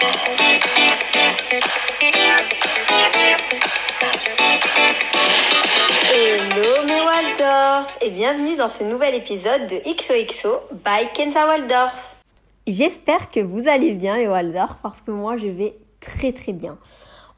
[0.00, 0.12] Hello
[6.86, 12.16] mes Waldorf et bienvenue dans ce nouvel épisode de XOXO by Kenza Waldorf.
[12.68, 16.78] J'espère que vous allez bien les Waldorf parce que moi je vais très très bien.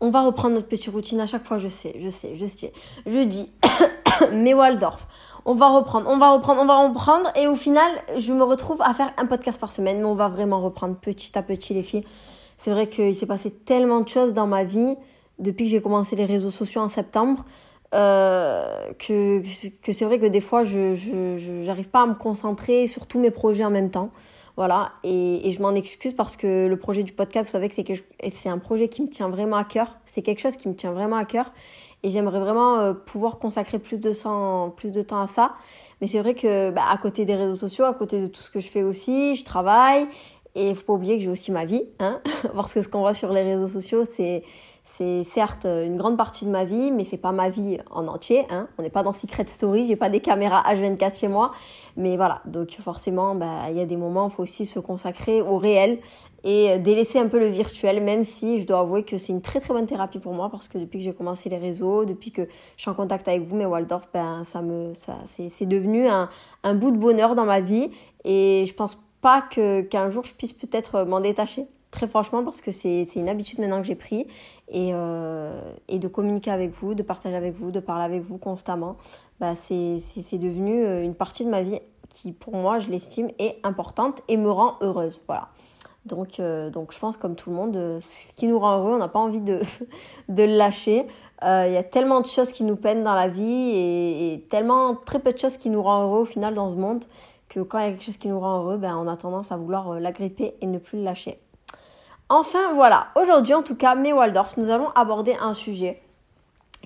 [0.02, 2.74] On va reprendre notre petite routine à chaque fois, je sais, je sais, je sais.
[3.06, 3.50] Je dis
[4.32, 5.06] mes Waldorf.
[5.46, 8.82] On va reprendre, on va reprendre, on va reprendre et au final je me retrouve
[8.82, 11.82] à faire un podcast par semaine mais on va vraiment reprendre petit à petit les
[11.82, 12.04] filles.
[12.60, 14.94] C'est vrai qu'il s'est passé tellement de choses dans ma vie
[15.38, 17.46] depuis que j'ai commencé les réseaux sociaux en septembre.
[17.94, 19.40] Euh, que,
[19.82, 23.30] que c'est vrai que des fois, je n'arrive pas à me concentrer sur tous mes
[23.30, 24.10] projets en même temps.
[24.58, 27.74] Voilà, et, et je m'en excuse parce que le projet du podcast, vous savez que
[28.30, 29.96] c'est un projet qui me tient vraiment à cœur.
[30.04, 31.54] C'est quelque chose qui me tient vraiment à cœur.
[32.02, 35.54] Et j'aimerais vraiment euh, pouvoir consacrer plus de, temps, plus de temps à ça.
[36.02, 38.50] Mais c'est vrai que bah, à côté des réseaux sociaux, à côté de tout ce
[38.50, 40.06] que je fais aussi, je travaille.
[40.54, 41.84] Et il faut pas oublier que j'ai aussi ma vie.
[41.98, 42.20] Hein
[42.54, 44.42] parce que ce qu'on voit sur les réseaux sociaux, c'est
[44.82, 48.46] c'est certes une grande partie de ma vie, mais c'est pas ma vie en entier.
[48.50, 48.66] Hein.
[48.78, 51.52] On n'est pas dans Secret Story, j'ai pas des caméras H24 chez moi.
[51.96, 55.42] Mais voilà, donc forcément, bah, il y a des moments, il faut aussi se consacrer
[55.42, 56.00] au réel
[56.44, 59.60] et délaisser un peu le virtuel, même si je dois avouer que c'est une très
[59.60, 62.42] très bonne thérapie pour moi parce que depuis que j'ai commencé les réseaux, depuis que
[62.76, 66.30] je suis en contact avec vous, mes Waldorf, ben, ça me, ça, c'est devenu un,
[66.64, 67.90] un bout de bonheur dans ma vie
[68.24, 72.60] et je pense pas que qu'un jour je puisse peut-être m'en détacher très franchement parce
[72.60, 74.26] que c'est une habitude maintenant que j'ai pris
[74.68, 78.38] et, euh, et de communiquer avec vous, de partager avec vous, de parler avec vous
[78.38, 78.96] constamment,
[79.40, 83.58] bah c'est devenu euh, une partie de ma vie qui pour moi je l'estime est
[83.62, 85.20] importante et me rend heureuse.
[85.26, 85.48] Voilà.
[86.06, 88.98] Donc, euh, donc je pense comme tout le monde, ce qui nous rend heureux, on
[88.98, 89.60] n'a pas envie de,
[90.28, 91.06] de le lâcher.
[91.42, 94.94] Il y a tellement de choses qui nous peinent dans la vie et, et, tellement
[94.94, 97.06] très peu de choses qui nous rendent heureux au final dans ce monde
[97.50, 99.52] que quand il y a quelque chose qui nous rend heureux, ben, on a tendance
[99.52, 101.38] à vouloir l'agripper et ne plus le lâcher.
[102.30, 106.00] Enfin voilà, aujourd'hui en tout cas, mes Waldorf, nous allons aborder un sujet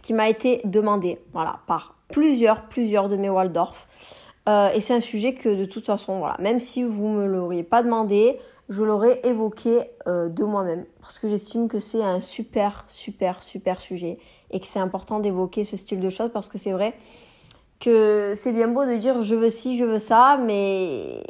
[0.03, 3.89] qui m'a été demandé par plusieurs, plusieurs de mes Waldorf.
[4.49, 7.27] Euh, et c'est un sujet que de toute façon, voilà, même si vous ne me
[7.27, 10.85] l'auriez pas demandé, je l'aurais évoqué euh, de moi-même.
[11.01, 14.19] Parce que j'estime que c'est un super, super, super sujet.
[14.51, 16.95] Et que c'est important d'évoquer ce style de choses parce que c'est vrai
[17.81, 21.23] que c'est bien beau de dire je veux ci, je veux ça, mais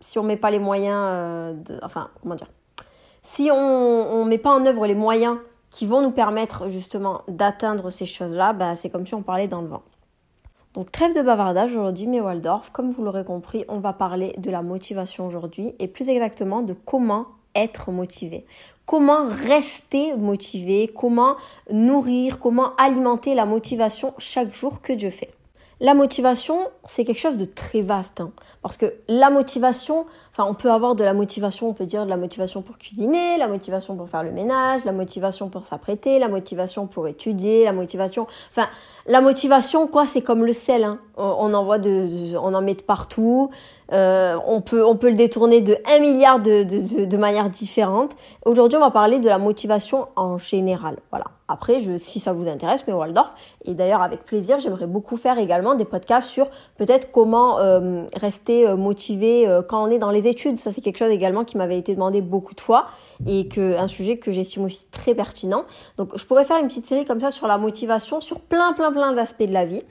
[0.00, 2.50] si on met pas les moyens, euh, enfin, comment dire,
[3.22, 5.38] si on ne met pas en œuvre les moyens
[5.70, 9.60] qui vont nous permettre justement d'atteindre ces choses-là, bah, c'est comme si on parlait dans
[9.60, 9.82] le vent.
[10.74, 12.70] Donc trêve de bavardage aujourd'hui, mes Waldorf.
[12.70, 16.74] Comme vous l'aurez compris, on va parler de la motivation aujourd'hui et plus exactement de
[16.74, 18.44] comment être motivé.
[18.84, 21.36] Comment rester motivé, comment
[21.70, 25.32] nourrir, comment alimenter la motivation chaque jour que Dieu fait.
[25.84, 28.22] La motivation, c'est quelque chose de très vaste.
[28.22, 30.06] Hein, parce que la motivation,
[30.38, 33.48] on peut avoir de la motivation, on peut dire de la motivation pour cuisiner, la
[33.48, 38.26] motivation pour faire le ménage, la motivation pour s'apprêter, la motivation pour étudier, la motivation.
[38.48, 38.66] Enfin,
[39.06, 40.84] la motivation, quoi, c'est comme le sel.
[40.84, 41.00] Hein.
[41.18, 43.50] On, en voit on en met de partout.
[43.92, 48.12] Euh, on, peut, on peut le détourner de 1 milliard de, de, de manières différentes.
[48.44, 50.96] Aujourd'hui, on va parler de la motivation en général.
[51.10, 51.26] Voilà.
[51.46, 53.34] Après, je, si ça vous intéresse, mais Waldorf,
[53.66, 58.66] et d'ailleurs avec plaisir, j'aimerais beaucoup faire également des podcasts sur peut-être comment euh, rester
[58.66, 60.58] euh, motivé euh, quand on est dans les études.
[60.58, 62.86] Ça, c'est quelque chose également qui m'avait été demandé beaucoup de fois
[63.26, 65.64] et que un sujet que j'estime aussi très pertinent.
[65.98, 68.90] Donc, je pourrais faire une petite série comme ça sur la motivation, sur plein, plein,
[68.90, 69.82] plein d'aspects de la vie.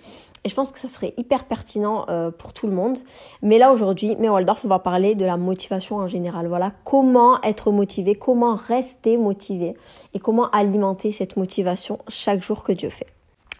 [0.45, 2.97] Et je pense que ça serait hyper pertinent euh, pour tout le monde.
[3.41, 6.47] Mais là aujourd'hui, mais Waldorf, on va parler de la motivation en général.
[6.47, 9.75] Voilà, comment être motivé, comment rester motivé
[10.13, 13.07] et comment alimenter cette motivation chaque jour que Dieu fait.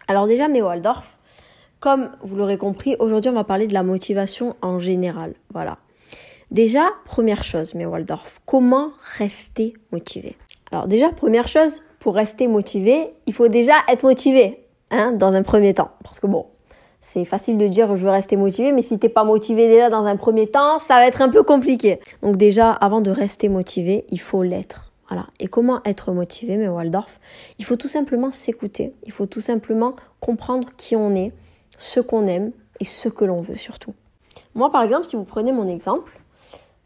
[0.09, 1.13] Alors déjà, mais Waldorf,
[1.79, 5.35] comme vous l'aurez compris, aujourd'hui on va parler de la motivation en général.
[5.53, 5.77] Voilà.
[6.51, 10.35] Déjà, première chose, mais Waldorf, comment rester motivé?
[10.71, 15.43] Alors déjà, première chose, pour rester motivé, il faut déjà être motivé, hein, dans un
[15.43, 15.91] premier temps.
[16.03, 16.45] Parce que bon,
[17.03, 20.05] c'est facile de dire je veux rester motivé, mais si t'es pas motivé déjà dans
[20.05, 21.99] un premier temps, ça va être un peu compliqué.
[22.23, 24.91] Donc déjà, avant de rester motivé, il faut l'être.
[25.09, 25.27] Voilà.
[25.41, 27.19] Et comment être motivé, mais Waldorf?
[27.59, 28.93] Il faut tout simplement s'écouter.
[29.03, 31.33] Il faut tout simplement comprendre qui on est,
[31.77, 33.93] ce qu'on aime et ce que l'on veut surtout.
[34.55, 36.17] Moi, par exemple, si vous prenez mon exemple,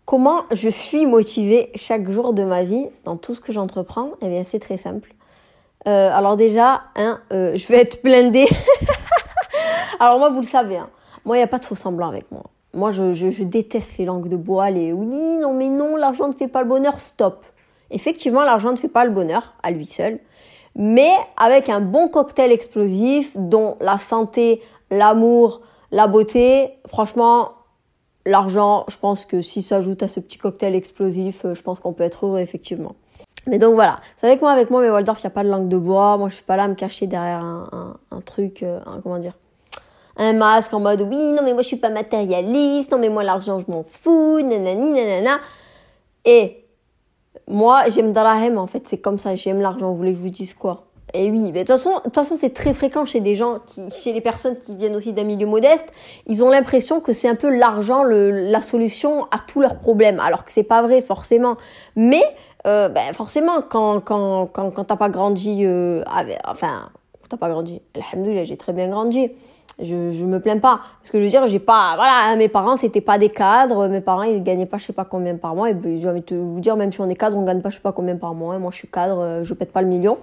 [0.06, 4.14] comment je suis motivée chaque jour de ma vie dans tout ce que j'entreprends?
[4.22, 5.14] Eh bien, c'est très simple.
[5.88, 8.48] Euh, alors déjà, hein, euh, je vais être blindée
[10.00, 10.90] Alors moi, vous le savez, hein.
[11.26, 12.44] moi, il n'y a pas de faux semblant avec moi.
[12.74, 16.48] Moi, je, déteste les langues de bois, les oui, non, mais non, l'argent ne fait
[16.48, 17.46] pas le bonheur, stop.
[17.90, 20.20] Effectivement, l'argent ne fait pas le bonheur à lui seul,
[20.76, 24.62] mais avec un bon cocktail explosif dont la santé,
[24.92, 25.62] l'amour,
[25.92, 27.54] la beauté, franchement,
[28.26, 31.80] l'argent, je pense que si ça ajoute à ce petit cocktail explosif, euh, je pense
[31.80, 32.96] qu'on peut être heureux, effectivement.
[33.48, 35.50] Mais donc voilà, c'est avec moi, avec moi, mais Waldorf, il n'y a pas de
[35.50, 36.18] langue de bois.
[36.18, 39.34] Moi, je suis pas là à me cacher derrière un, truc, euh, comment dire,
[40.18, 42.92] un masque en mode oui, non, mais moi, je suis pas matérialiste.
[42.92, 44.42] Non, mais moi, l'argent, je m'en fous.
[44.42, 45.40] Nanani, nanana.
[46.26, 46.66] Et
[47.48, 49.36] moi, j'aime Dalahem, en fait, c'est comme ça.
[49.36, 49.90] J'aime l'argent.
[49.90, 50.88] Vous voulez que je vous dise quoi?
[51.14, 53.60] Et oui, mais de toute façon, de toute façon, c'est très fréquent chez des gens
[53.66, 55.88] qui, chez les personnes qui viennent aussi d'un milieu modeste,
[56.26, 60.44] ils ont l'impression que c'est un peu l'argent la solution à tous leurs problèmes, alors
[60.44, 61.56] que c'est pas vrai forcément.
[61.96, 62.24] Mais
[62.66, 66.90] euh, ben forcément, quand quand quand quand t'as pas grandi, euh, avec, enfin,
[67.30, 67.82] t'as pas grandi.
[67.96, 69.32] Alhamdoulilah, j'ai très bien grandi.
[69.80, 70.80] Je, je me plains pas.
[71.02, 73.88] Parce que je veux dire, j'ai pas, voilà, hein, mes parents, c'était pas des cadres.
[73.88, 75.70] Mes parents, ils gagnaient pas je sais pas combien par mois.
[75.70, 77.70] Et ben, j'ai envie de vous dire, même si on est cadre, on gagne pas
[77.70, 78.56] je sais pas combien par mois.
[78.56, 78.60] Hein.
[78.60, 80.18] Moi, je suis cadre, euh, je pète pas le million.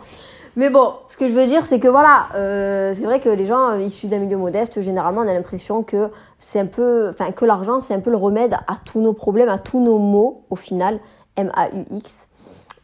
[0.57, 3.45] Mais bon, ce que je veux dire, c'est que voilà, euh, c'est vrai que les
[3.45, 7.45] gens issus d'un milieu modeste, généralement, on a l'impression que c'est un peu, enfin, que
[7.45, 10.57] l'argent, c'est un peu le remède à tous nos problèmes, à tous nos maux, au
[10.57, 11.01] final.
[11.37, 12.29] M-A-U-X.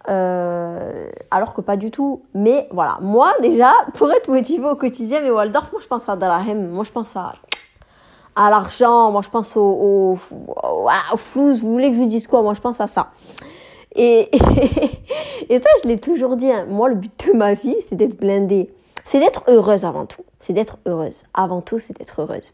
[0.08, 2.22] Euh, alors que pas du tout.
[2.34, 6.16] Mais voilà, moi déjà, pour être motivé au quotidien, mais Waldorf, moi je pense à
[6.16, 7.34] Dalahem, moi je pense à,
[8.34, 12.26] à l'argent, moi je pense au, au, au, flou, vous voulez que je vous dise
[12.26, 12.42] quoi?
[12.42, 13.10] Moi je pense à ça.
[13.94, 14.30] Et,
[15.48, 16.64] et, ça, je l'ai toujours dit, hein.
[16.68, 18.70] moi le but de ma vie, c'est d'être blindée.
[19.04, 20.22] C'est d'être heureuse avant tout.
[20.38, 21.24] C'est d'être heureuse.
[21.34, 22.52] Avant tout, c'est d'être heureuse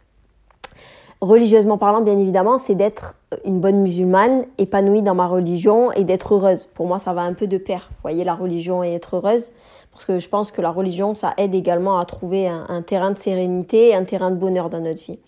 [1.20, 3.14] religieusement parlant, bien évidemment, c'est d'être
[3.44, 6.66] une bonne musulmane, épanouie dans ma religion et d'être heureuse.
[6.74, 7.88] Pour moi, ça va un peu de pair.
[7.90, 9.50] Vous voyez, la religion et être heureuse.
[9.92, 13.18] Parce que je pense que la religion, ça aide également à trouver un, terrain de
[13.18, 15.18] sérénité un terrain de bonheur dans notre vie.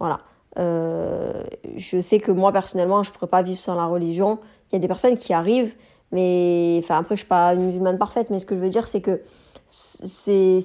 [0.00, 0.20] Voilà.
[0.58, 1.44] Euh,
[1.76, 4.38] je sais que moi, personnellement, je ne pourrais pas vivre sans la religion.
[4.70, 5.74] Il y a des personnes qui arrivent,
[6.10, 8.70] mais enfin, après, je ne suis pas une musulmane parfaite, mais ce que je veux
[8.70, 9.20] dire, c'est que
[9.68, 10.58] c'est,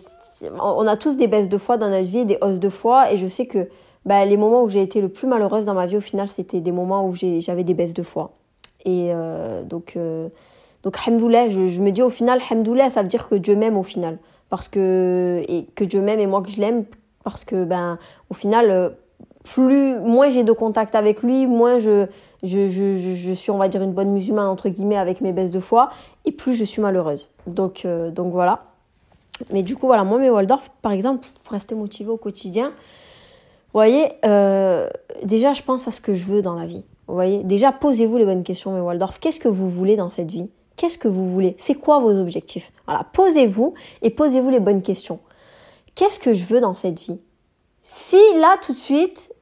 [0.60, 3.18] on a tous des baisses de foi dans notre vie, des hausses de foi, et
[3.18, 3.68] je sais que
[4.06, 6.60] bah, les moments où j'ai été le plus malheureuse dans ma vie, au final, c'était
[6.60, 8.32] des moments où j'avais des baisses de foi.
[8.86, 10.28] Et euh, donc, euh,
[10.84, 14.18] donc je, me dis au final, hamdoulah, ça veut dire que Dieu m'aime au final.
[14.50, 16.86] Parce que, et que Dieu m'aime et moi que je l'aime.
[17.24, 17.98] Parce que, ben,
[18.30, 18.90] au final, euh,
[19.44, 22.08] plus, moins j'ai de contact avec lui, moins je,
[22.44, 25.52] je, je, je, suis, on va dire, une bonne musulmane, entre guillemets, avec mes baisses
[25.52, 25.90] de foi,
[26.26, 27.30] et plus je suis malheureuse.
[27.48, 28.66] Donc, euh, donc voilà.
[29.52, 32.74] Mais du coup, voilà, moi, mes Waldorf, par exemple, pour rester motivée au quotidien,
[33.74, 34.88] vous voyez, euh,
[35.24, 36.86] déjà, je pense à ce que je veux dans la vie.
[37.08, 39.20] Vous voyez, déjà, posez-vous les bonnes questions, mais Waldorf.
[39.20, 40.52] Qu'est-ce que vous voulez dans cette vie?
[40.76, 41.56] Qu'est-ce que vous voulez?
[41.58, 42.72] C'est quoi vos objectifs?
[42.86, 43.74] Voilà, posez-vous
[44.04, 45.20] et posez-vous les bonnes questions.
[45.96, 47.20] Qu'est-ce que je veux dans cette vie?
[47.82, 49.34] Si là, tout de suite,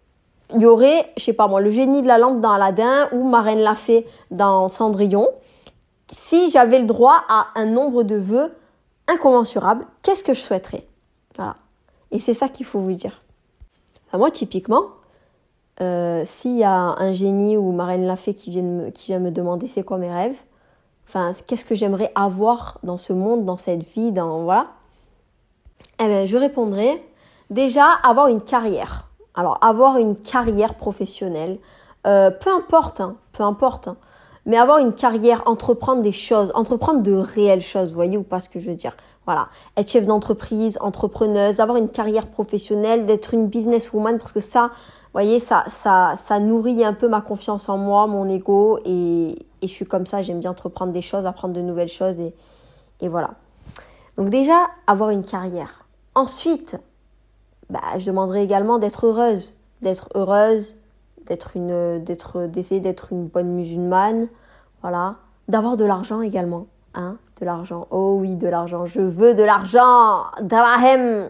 [0.56, 3.27] il y aurait, je sais pas moi, le génie de la lampe dans Aladdin ou
[3.27, 5.27] Marraine l'a fait dans Cendrillon,
[6.12, 8.54] si j'avais le droit à un nombre de vœux
[9.07, 10.88] incommensurable, qu'est-ce que je souhaiterais?
[11.36, 11.57] Voilà.
[12.12, 13.21] Et c'est ça qu'il faut vous dire
[14.18, 14.84] moi, typiquement,
[15.81, 18.62] euh, s'il y a un génie ou Marraine l'a fait qui vient,
[19.19, 20.36] me, demander c'est quoi mes rêves,
[21.08, 24.66] enfin, qu'est-ce que j'aimerais avoir dans ce monde, dans cette vie, dans voilà,
[26.00, 27.04] eh bien, je répondrai
[27.50, 29.08] déjà avoir une carrière.
[29.34, 31.58] Alors, avoir une carrière professionnelle,
[32.06, 33.98] euh, peu importe, hein, peu importe, hein,
[34.46, 38.50] mais avoir une carrière, entreprendre des choses, entreprendre de réelles choses, voyez ou pas ce
[38.50, 38.96] que je veux dire
[39.26, 44.72] voilà, être chef d'entreprise, entrepreneuse, avoir une carrière professionnelle, d'être une businesswoman, parce que ça,
[44.74, 49.30] vous voyez, ça, ça, ça nourrit un peu ma confiance en moi, mon ego, et,
[49.62, 52.34] et je suis comme ça, j'aime bien entreprendre des choses, apprendre de nouvelles choses, et,
[53.00, 53.32] et voilà.
[54.18, 55.86] Donc déjà, avoir une carrière.
[56.16, 56.78] Ensuite,
[57.70, 60.75] bah, je demanderai également d'être heureuse, d'être heureuse,
[61.25, 64.28] d'être une, d'être, d'essayer d'être une bonne musulmane,
[64.82, 65.16] voilà,
[65.48, 67.88] d'avoir de l'argent également, hein, de l'argent.
[67.91, 68.86] Oh oui, de l'argent.
[68.86, 70.25] Je veux de l'argent.
[70.41, 71.29] Drahem.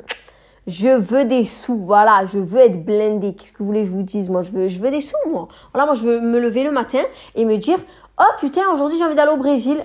[0.67, 1.79] Je veux des sous.
[1.79, 3.33] Voilà, je veux être blindé.
[3.33, 5.15] Qu'est-ce que vous voulez que je vous dise Moi, je veux, je veux des sous,
[5.29, 5.47] moi.
[5.73, 7.01] Voilà, moi, je veux me lever le matin
[7.35, 7.79] et me dire
[8.19, 9.83] Oh putain, aujourd'hui, j'ai envie d'aller au Brésil.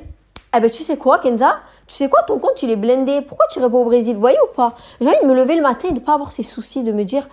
[0.54, 1.58] Eh ben, tu sais quoi, Kenza?
[1.86, 3.20] Tu sais quoi, ton compte, il est blindé.
[3.22, 4.16] Pourquoi tu irais pas au Brésil?
[4.16, 4.74] Voyez ou pas?
[5.00, 7.04] J'ai envie de me lever le matin et de pas avoir ces soucis, de me
[7.04, 7.28] dire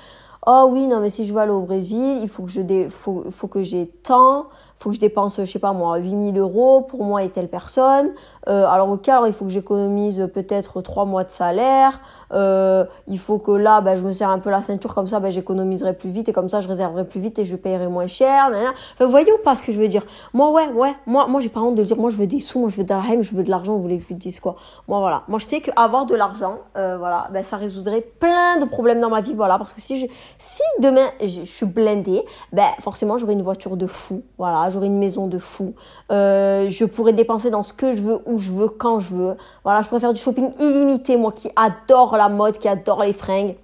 [0.45, 2.89] Oh oui, non, mais si je veux aller au Brésil, il faut que je dé...
[2.89, 4.47] faut, faut que j'ai tant
[4.83, 8.11] faut que je dépense, je sais pas moi, 8000 euros pour moi et telle personne.
[8.49, 12.01] Euh, alors au cas, il faut que j'économise peut-être 3 mois de salaire.
[12.33, 15.19] Euh, il faut que là, ben, je me serre un peu la ceinture, comme ça,
[15.19, 18.07] ben, j'économiserai plus vite et comme ça, je réserverai plus vite et je paierai moins
[18.07, 18.49] cher.
[18.49, 21.41] Enfin, vous voyez ou pas ce que je veux dire Moi, ouais, ouais, moi, moi
[21.41, 23.21] j'ai pas honte de dire, moi, je veux des sous, moi, je veux de l'argent,
[23.21, 24.55] je veux de l'argent, vous voulez que je vous dise quoi
[24.87, 25.23] Moi, voilà.
[25.27, 29.09] Moi, je sais qu'avoir de l'argent, euh, voilà, ben, ça résoudrait plein de problèmes dans
[29.09, 29.57] ma vie, voilà.
[29.57, 34.23] Parce que si, si demain, je, suis blindée, ben, forcément, j'aurai une voiture de fou,
[34.37, 35.73] voilà, j'aurai une maison de fou.
[36.11, 39.37] Euh, je pourrais dépenser dans ce que je veux, où je veux, quand je veux.
[39.63, 43.13] Voilà, je pourrais faire du shopping illimité, moi qui adore la mode, qui adore les
[43.13, 43.55] fringues.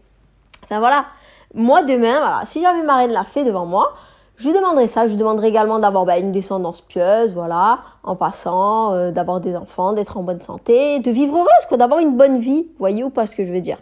[0.63, 1.05] Enfin voilà.
[1.53, 3.93] Moi demain, voilà, si j'avais Marraine la fée devant moi,
[4.39, 5.05] Je lui demanderai ça.
[5.05, 9.55] Je lui demanderai également d'avoir bah, une descendance pieuse, voilà, en passant, euh, d'avoir des
[9.55, 12.67] enfants, d'être en bonne santé, de vivre heureuse, d'avoir une bonne vie.
[12.79, 13.79] Voyez ou pas ce que je veux dire?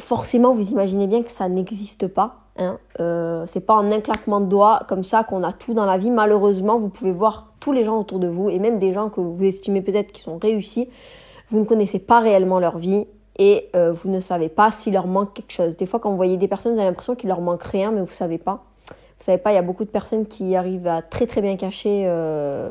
[0.00, 2.40] Forcément, vous imaginez bien que ça n'existe pas.
[2.56, 2.78] Hein.
[2.98, 5.98] Euh, c'est pas en un claquement de doigts comme ça qu'on a tout dans la
[5.98, 6.10] vie.
[6.10, 9.20] Malheureusement, vous pouvez voir tous les gens autour de vous et même des gens que
[9.20, 10.88] vous estimez peut-être qui sont réussis.
[11.48, 13.06] Vous ne connaissez pas réellement leur vie
[13.38, 15.76] et euh, vous ne savez pas s'il leur manque quelque chose.
[15.76, 18.00] Des fois, quand vous voyez des personnes, vous avez l'impression qu'il leur manque rien, mais
[18.00, 18.64] vous savez pas.
[19.18, 21.56] Vous savez pas, il y a beaucoup de personnes qui arrivent à très très bien
[21.56, 22.70] cacher, euh,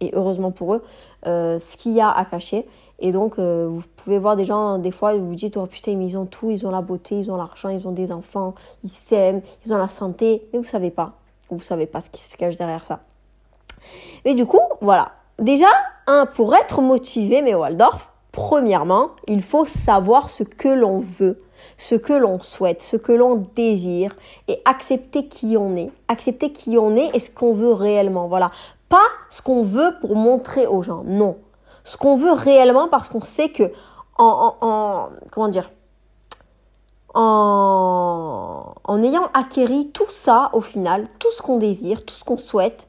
[0.00, 0.82] et heureusement pour eux,
[1.26, 2.66] euh, ce qu'il y a à cacher.
[3.00, 5.92] Et donc, euh, vous pouvez voir des gens, des fois, vous vous dites, oh putain,
[6.00, 8.90] ils ont tout, ils ont la beauté, ils ont l'argent, ils ont des enfants, ils
[8.90, 11.12] s'aiment, ils ont la santé, mais vous savez pas.
[11.50, 13.00] Vous savez pas ce qui se cache derrière ça.
[14.24, 15.12] Et du coup, voilà.
[15.38, 15.66] Déjà,
[16.06, 21.38] un, pour être motivé, mais Waldorf, premièrement, il faut savoir ce que l'on veut
[21.76, 24.14] ce que l'on souhaite, ce que l'on désire
[24.48, 25.90] et accepter qui on est.
[26.08, 28.26] Accepter qui on est et ce qu'on veut réellement.
[28.26, 28.50] Voilà.
[28.88, 31.02] Pas ce qu'on veut pour montrer aux gens.
[31.04, 31.38] Non.
[31.84, 33.72] Ce qu'on veut réellement parce qu'on sait que
[34.18, 35.70] en, comment dire
[37.14, 42.36] en, en ayant acquéri tout ça au final, tout ce qu'on désire, tout ce qu'on
[42.36, 42.88] souhaite,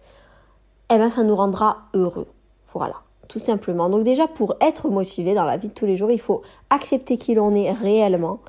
[0.92, 2.28] eh ben ça nous rendra heureux.
[2.74, 3.89] Voilà tout simplement.
[3.89, 7.17] Donc déjà, pour être motivé dans la vie de tous les jours, il faut accepter
[7.17, 8.39] qui l'on est réellement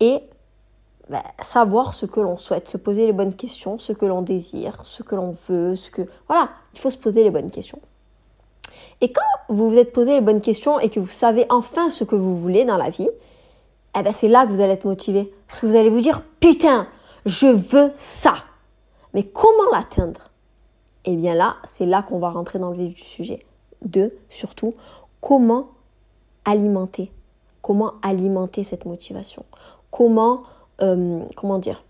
[0.00, 0.20] et
[1.08, 4.78] bah, savoir ce que l'on souhaite, se poser les bonnes questions, ce que l'on désire,
[4.84, 6.02] ce que l'on veut, ce que...
[6.28, 7.80] Voilà, il faut se poser les bonnes questions.
[9.00, 12.04] Et quand vous vous êtes posé les bonnes questions et que vous savez enfin ce
[12.04, 13.08] que vous voulez dans la vie,
[13.98, 15.32] eh ben c'est là que vous allez être motivé.
[15.46, 16.86] Parce que vous allez vous dire, putain,
[17.24, 18.34] je veux ça.
[19.14, 20.20] Mais comment l'atteindre?
[21.04, 23.46] Eh bien là, c'est là qu'on va rentrer dans le vif du sujet
[23.82, 24.74] de, surtout,
[25.20, 25.68] comment
[26.44, 27.12] alimenter.
[27.62, 29.44] Comment alimenter cette motivation
[29.90, 30.42] Comment,
[30.80, 31.84] euh, comment dire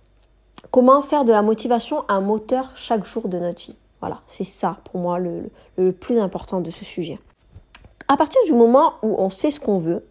[0.71, 4.79] Comment faire de la motivation un moteur chaque jour de notre vie Voilà, c'est ça
[4.85, 5.51] pour moi le,
[5.93, 7.19] plus important de ce sujet.
[8.09, 10.05] À partir du moment où on sait ce qu'on veut,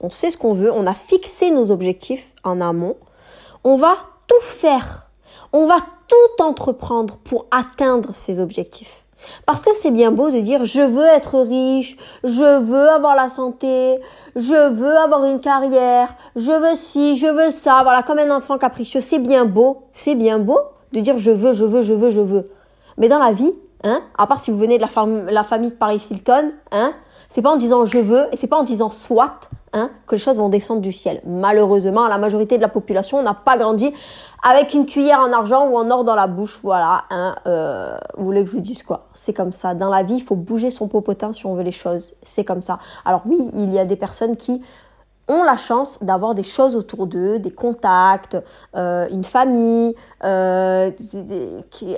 [0.00, 2.96] on sait ce qu'on veut, on a fixé nos objectifs en amont,
[3.64, 3.96] on va
[4.26, 5.10] tout faire.
[5.52, 9.04] On va tout entreprendre pour atteindre ces objectifs.
[9.46, 13.28] Parce que c'est bien beau de dire je veux être riche, je veux avoir la
[13.28, 14.00] santé,
[14.36, 18.58] je veux avoir une carrière, je veux ci, je veux ça, voilà, comme un enfant
[18.58, 19.00] capricieux.
[19.00, 20.58] C'est bien beau, c'est bien beau
[20.92, 22.44] de dire je veux, je veux, je veux, je veux.
[22.96, 23.52] Mais dans la vie,
[23.84, 26.92] hein, à part si vous venez de la, la famille de Paris Hilton, hein,
[27.28, 30.20] c'est pas en disant je veux et c'est pas en disant soit hein, que les
[30.20, 31.20] choses vont descendre du ciel.
[31.26, 33.92] Malheureusement, la majorité de la population n'a pas grandi
[34.42, 36.60] avec une cuillère en argent ou en or dans la bouche.
[36.62, 39.08] Voilà, hein, euh, vous voulez que je vous dise quoi?
[39.12, 39.74] C'est comme ça.
[39.74, 42.14] Dans la vie, il faut bouger son popotin si on veut les choses.
[42.22, 42.78] C'est comme ça.
[43.04, 44.62] Alors oui, il y a des personnes qui
[45.28, 48.36] ont la chance d'avoir des choses autour d'eux, des contacts,
[48.74, 49.94] euh, une famille,
[50.24, 50.90] euh,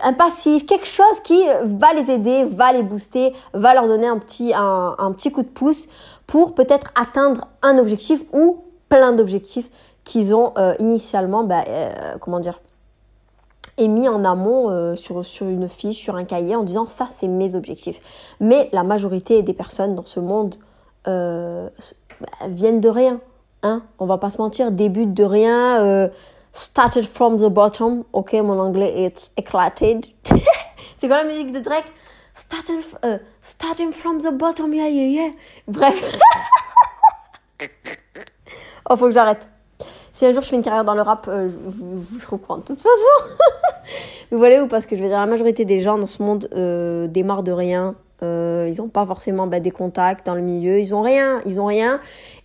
[0.02, 4.18] un passif, quelque chose qui va les aider, va les booster, va leur donner un
[4.18, 4.52] petit,
[5.32, 5.86] coup de pouce
[6.26, 9.70] pour peut-être atteindre un objectif ou plein d'objectifs
[10.04, 11.64] qu'ils ont euh, initialement, bah,
[13.78, 18.00] émis en amont sur une fiche, sur un cahier en disant ça c'est mes objectifs.
[18.40, 20.56] Mais la majorité des personnes dans ce monde
[22.20, 23.20] bah, viennent de rien.
[23.62, 25.80] Hein On va pas se mentir, début de rien.
[25.80, 26.08] Euh,
[26.52, 28.04] started from the bottom.
[28.12, 30.00] Ok, mon anglais est éclaté.
[30.98, 31.86] C'est quoi la musique de Drake?
[32.34, 35.30] Starting, euh, starting from the bottom, yeah, yeah, yeah.
[35.66, 36.18] Bref.
[38.90, 39.48] oh, faut que j'arrête.
[40.12, 42.38] Si un jour je fais une carrière dans le rap, euh, vous, vous, serez au
[42.38, 43.34] courant de toute façon.
[44.30, 46.48] vous voyez ou parce que je veux dire, la majorité des gens dans ce monde
[47.10, 47.94] démarrent de rien.
[48.22, 51.58] Euh, ils n'ont pas forcément bah, des contacts dans le milieu, ils ont rien, ils
[51.58, 52.00] ont rien.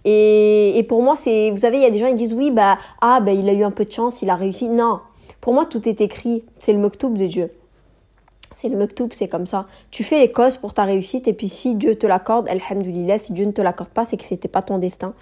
[0.05, 2.77] Et, pour moi, c'est, vous savez, il y a des gens qui disent oui, bah
[3.01, 4.69] ah, bah il a eu un peu de chance, il a réussi.
[4.69, 4.99] Non,
[5.41, 6.43] pour moi, tout est écrit.
[6.59, 7.51] C'est le mektoub de Dieu.
[8.51, 9.65] C'est le mektoub, c'est comme ça.
[9.91, 13.33] Tu fais les causes pour ta réussite, et puis si Dieu te l'accorde, alhamdoulilah, si
[13.33, 15.13] Dieu ne te l'accorde pas, c'est que c'était pas ton destin.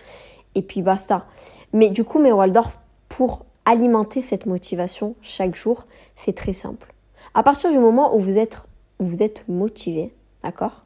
[0.56, 1.26] Et puis basta.
[1.72, 2.80] Mais du coup, mes Waldorf,
[3.10, 6.94] pour alimenter cette motivation chaque jour, c'est très simple.
[7.34, 8.62] À partir du moment où vous êtes,
[9.00, 10.84] vous êtes motivé, d'accord?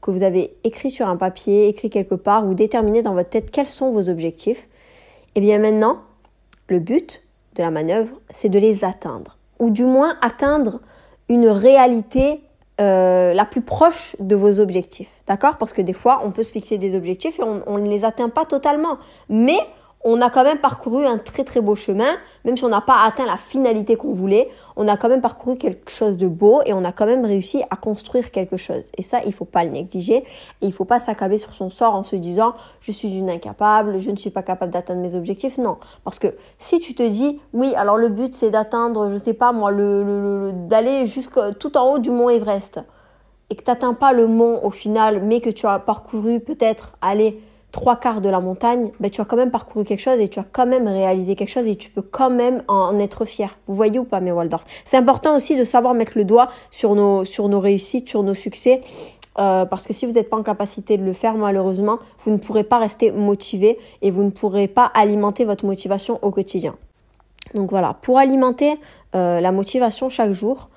[0.00, 3.50] Que vous avez écrit sur un papier, écrit quelque part, ou déterminé dans votre tête
[3.50, 4.68] quels sont vos objectifs,
[5.34, 5.98] et eh bien maintenant,
[6.68, 7.22] le but
[7.54, 9.36] de la manœuvre, c'est de les atteindre.
[9.58, 10.80] Ou du moins atteindre
[11.28, 12.40] une réalité
[12.80, 15.20] euh, la plus proche de vos objectifs.
[15.26, 15.58] D'accord?
[15.58, 18.28] Parce que des fois, on peut se fixer des objectifs et on ne les atteint
[18.28, 18.98] pas totalement.
[19.28, 19.58] Mais
[20.02, 23.04] on a quand même parcouru un très très beau chemin, même si on n'a pas
[23.04, 26.72] atteint la finalité qu'on voulait, on a quand même parcouru quelque chose de beau et
[26.72, 28.84] on a quand même réussi à construire quelque chose.
[28.96, 31.94] Et ça, il faut pas le négliger et il faut pas s'accabler sur son sort
[31.94, 35.58] en se disant je suis une incapable, je ne suis pas capable d'atteindre mes objectifs.
[35.58, 39.34] Non, parce que si tu te dis oui, alors le but c'est d'atteindre, je sais
[39.34, 42.80] pas moi, le, d'aller jusqu'à tout en haut du mont Everest
[43.50, 46.92] et que tu n'atteins pas le mont au final, mais que tu as parcouru peut-être
[47.02, 47.42] aller
[47.72, 50.38] trois quarts de la montagne, ben, tu as quand même parcouru quelque chose et tu
[50.38, 53.58] as quand même réalisé quelque chose et tu peux quand même en être fier.
[53.66, 54.64] Vous voyez ou pas, mes Waldorf?
[54.84, 58.34] C'est important aussi de savoir mettre le doigt sur nos, sur nos réussites, sur nos
[58.34, 58.80] succès.
[59.38, 62.36] Euh, parce que si vous n'êtes pas en capacité de le faire, malheureusement, vous ne
[62.36, 66.74] pourrez pas rester motivé et vous ne pourrez pas alimenter votre motivation au quotidien.
[67.54, 68.78] Donc voilà, pour alimenter
[69.14, 70.68] euh, la motivation chaque jour,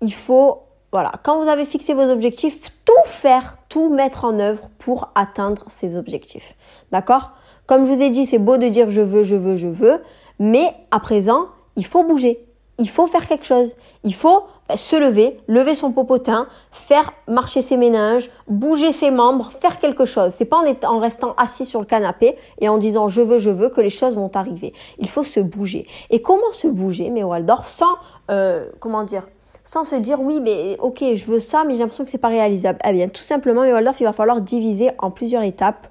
[0.00, 0.60] il faut
[0.92, 5.64] voilà, quand vous avez fixé vos objectifs, tout faire, tout mettre en œuvre pour atteindre
[5.66, 6.54] ces objectifs.
[6.92, 7.32] D'accord?
[7.66, 10.02] Comme je vous ai dit, c'est beau de dire je veux, je veux, je veux,
[10.38, 12.40] mais à présent, il faut bouger.
[12.78, 13.74] Il faut faire quelque chose.
[14.04, 19.78] Il faut se lever, lever son popotin, faire marcher ses méninges, bouger ses membres, faire
[19.78, 20.32] quelque chose.
[20.36, 23.50] C'est pas en, en, restant assis sur le canapé et en disant je veux, je
[23.50, 24.72] veux que les choses vont arriver.
[24.98, 25.86] Il faut se bouger.
[26.10, 27.94] Et comment se bouger, mais Waldorf, sans,
[28.30, 29.26] euh, comment dire,
[29.66, 32.28] sans se dire oui, mais ok, je veux ça, mais j'ai l'impression que c'est pas
[32.28, 32.78] réalisable.
[32.88, 35.88] Eh bien, tout simplement, mais Waldorf, il va falloir diviser en plusieurs étapes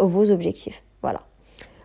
[0.00, 0.82] euh, vos objectifs.
[1.02, 1.20] Voilà.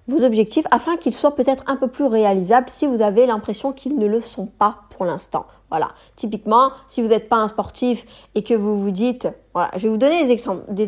[0.08, 3.98] Vos objectifs afin qu'ils soient peut-être un peu plus réalisables si vous avez l'impression qu'ils
[3.98, 5.46] ne le sont pas pour l'instant.
[5.70, 5.90] Voilà.
[6.16, 9.90] Typiquement, si vous n'êtes pas un sportif et que vous vous dites, voilà, je vais
[9.90, 10.32] vous donner des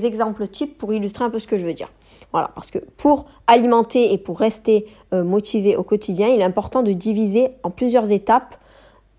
[0.03, 1.91] exemples, des types pour illustrer un peu ce que je veux dire.
[2.31, 6.81] Voilà, parce que pour alimenter et pour rester euh, motivé au quotidien, il est important
[6.81, 8.55] de diviser en plusieurs étapes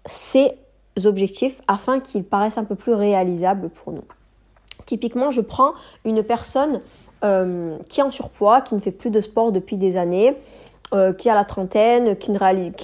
[0.05, 0.52] ces
[1.04, 4.04] objectifs afin qu'ils paraissent un peu plus réalisables pour nous.
[4.86, 5.72] Typiquement, je prends
[6.04, 6.80] une personne
[7.24, 10.36] euh, qui est en surpoids, qui ne fait plus de sport depuis des années,
[10.94, 12.38] euh, qui a la trentaine, qui ne,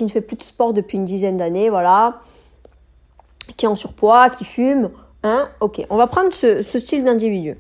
[0.09, 2.21] fait plus de sport depuis une dizaine d'années, voilà,
[3.57, 4.91] qui est en surpoids, qui fume.
[5.23, 7.57] Hein ok, on va prendre ce, style d'individu.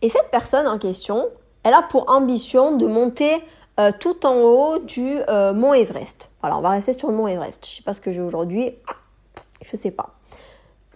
[0.00, 1.26] Et cette personne en question,
[1.64, 3.42] elle a pour ambition de monter
[3.80, 5.18] euh, tout en haut du
[5.54, 6.30] mont Everest.
[6.40, 7.66] Voilà, on va rester sur le mont Everest.
[7.66, 8.74] Je sais pas ce que j'ai aujourd'hui.
[9.70, 10.10] Je sais pas.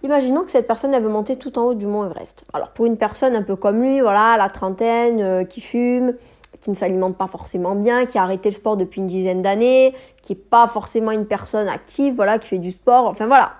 [0.03, 2.45] Imaginons que cette personne elle veut monter tout en haut du mont Everest.
[2.53, 6.15] Alors pour une personne un peu comme lui, voilà, la trentaine, euh, qui fume,
[6.59, 9.93] qui ne s'alimente pas forcément bien, qui a arrêté le sport depuis une dizaine d'années,
[10.21, 13.53] qui n'est pas forcément une personne active, voilà, qui fait du sport, enfin voilà.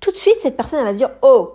[0.00, 1.54] Tout de suite, cette personne va dire oh,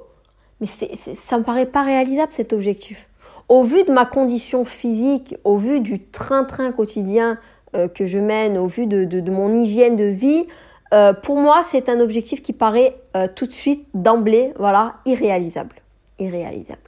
[0.60, 3.10] mais c'est, ça me paraît pas réalisable cet objectif.
[3.48, 7.38] Au vu de ma condition physique, au vu du train-train quotidien
[7.76, 10.48] euh, que je mène, au vu de mon hygiène de vie,
[10.94, 15.78] euh, pour moi, c'est un objectif qui paraît euh, tout de suite, d'emblée, voilà, irréalisable.
[16.20, 16.82] Irréalisable.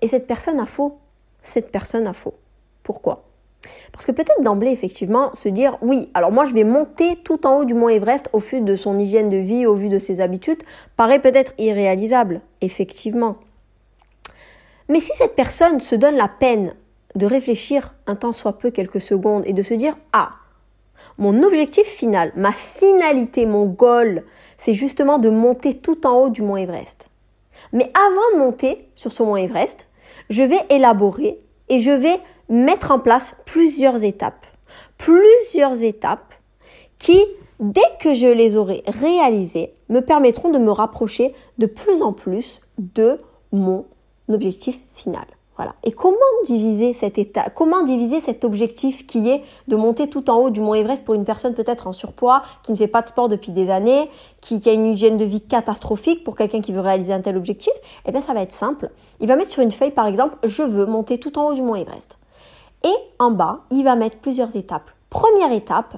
[0.00, 0.98] Et cette personne a faux.
[1.42, 2.34] Cette personne a faux.
[2.82, 3.24] Pourquoi?
[3.92, 7.58] Parce que peut-être d'emblée, effectivement, se dire, oui, alors moi je vais monter tout en
[7.58, 10.20] haut du mont Everest au vu de son hygiène de vie, au vu de ses
[10.20, 10.62] habitudes,
[10.96, 13.36] paraît peut-être irréalisable, effectivement.
[14.88, 16.74] Mais si cette personne se donne la peine
[17.16, 20.30] de réfléchir un temps soit peu quelques secondes et de se dire, ah,
[21.20, 24.24] mon objectif final, ma finalité, mon goal,
[24.56, 27.10] c'est justement de monter tout en haut du mont Everest.
[27.72, 29.86] Mais avant de monter sur ce mont Everest,
[30.30, 34.46] je vais élaborer et je vais mettre en place plusieurs étapes.
[34.96, 36.34] Plusieurs étapes
[36.98, 37.22] qui,
[37.60, 42.62] dès que je les aurai réalisées, me permettront de me rapprocher de plus en plus
[42.78, 43.18] de
[43.52, 43.84] mon
[44.28, 45.26] objectif final.
[45.82, 50.36] Et comment diviser cet état, comment diviser cet objectif qui est de monter tout en
[50.36, 53.08] haut du mont Everest pour une personne peut-être en surpoids, qui ne fait pas de
[53.08, 54.08] sport depuis des années,
[54.40, 57.72] qui, a une hygiène de vie catastrophique pour quelqu'un qui veut réaliser un tel objectif?
[58.06, 58.90] Eh bien, ça va être simple.
[59.20, 61.62] Il va mettre sur une feuille, par exemple, je veux monter tout en haut du
[61.62, 62.18] mont Everest.
[62.84, 64.90] Et en bas, il va mettre plusieurs étapes.
[65.10, 65.96] Première étape,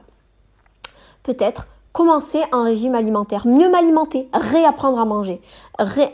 [1.22, 5.40] peut-être commencer un régime alimentaire, mieux m'alimenter, réapprendre à manger,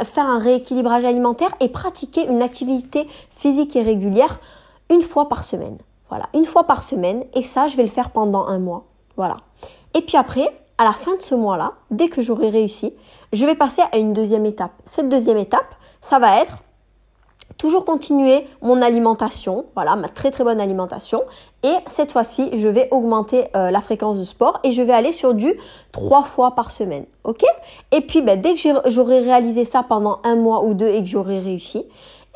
[0.05, 4.41] faire un rééquilibrage alimentaire et pratiquer une activité physique et régulière
[4.91, 5.79] une fois par semaine.
[6.09, 8.85] Voilà, une fois par semaine et ça, je vais le faire pendant un mois.
[9.17, 9.37] Voilà.
[9.95, 12.95] Et puis après, à la fin de ce mois-là, dès que j'aurai réussi,
[13.33, 14.73] je vais passer à une deuxième étape.
[14.85, 16.57] Cette deuxième étape, ça va être
[17.59, 21.23] toujours continuer mon alimentation, voilà, ma très très bonne alimentation.
[21.65, 25.13] Et cette fois-ci, je vais augmenter euh, la fréquence de sport et je vais aller
[25.13, 25.53] sur du
[25.91, 27.05] trois fois par semaine.
[27.25, 27.45] Ok?
[27.91, 31.09] Et puis, ben, dès que j'aurai réalisé ça pendant un mois ou deux et que
[31.09, 31.85] j'aurai réussi,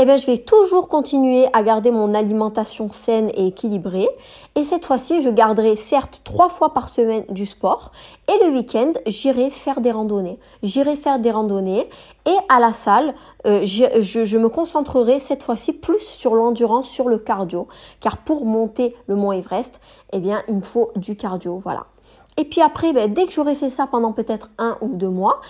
[0.02, 4.08] eh bien, je vais toujours continuer à garder mon alimentation saine et équilibrée.
[4.56, 7.92] Et cette fois-ci, je garderai certes trois fois par semaine du sport.
[8.26, 10.40] Et le week-end, j'irai faire des randonnées.
[10.64, 11.88] J'irai faire des randonnées.
[12.26, 13.14] Et à la salle,
[13.46, 17.68] euh, je, je, me concentrerai cette fois-ci plus sur l'endurance, sur le cardio.
[18.00, 19.80] Car pour monter le mont Everest,
[20.12, 21.58] eh bien, il me faut du cardio.
[21.58, 21.86] Voilà.
[22.38, 25.40] Et puis après, ben, dès que j'aurai fait ça pendant peut-être un ou deux mois,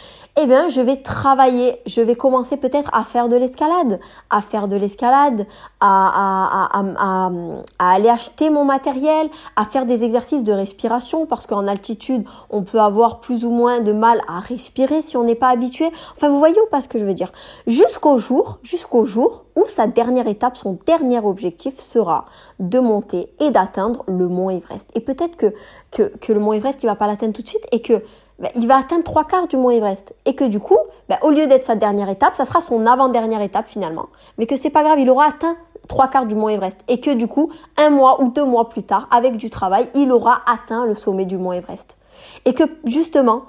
[0.41, 1.79] eh bien, je vais travailler.
[1.87, 5.47] Je vais commencer peut-être à faire de l'escalade, à faire de l'escalade,
[5.81, 7.31] à, à,
[7.79, 12.81] aller acheter mon matériel, à faire des exercices de respiration parce qu'en altitude, on peut
[12.81, 15.91] avoir plus ou moins de mal à respirer si on n'est pas habitué.
[16.17, 17.31] Enfin, vous voyez ou pas ce que je veux dire?
[17.67, 22.25] Jusqu'au jour, jusqu'au jour où sa dernière étape, son dernier objectif sera
[22.59, 24.89] de monter et d'atteindre le mont Everest.
[24.95, 25.55] Et peut-être que,
[25.91, 28.03] que, le mont Everest, il va pas l'atteindre tout de suite et que
[28.39, 30.15] ben, il va atteindre trois quarts du mont Everest.
[30.27, 33.43] Et que du coup, ben, au lieu d'être sa dernière étape, ça sera son avant-dernière
[33.43, 34.07] étape finalement.
[34.39, 35.57] Mais que c'est pas grave, il aura atteint
[35.89, 36.79] trois quarts du mont Everest.
[36.89, 40.11] Et que du coup, un mois ou deux mois plus tard, avec du travail, il
[40.11, 41.99] aura atteint le sommet du mont Everest.
[42.45, 43.43] Et que justement,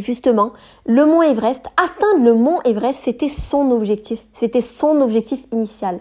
[0.00, 0.52] justement,
[0.86, 4.26] le mont Everest, atteindre le mont Everest, c'était son objectif.
[4.32, 6.00] C'était son objectif initial.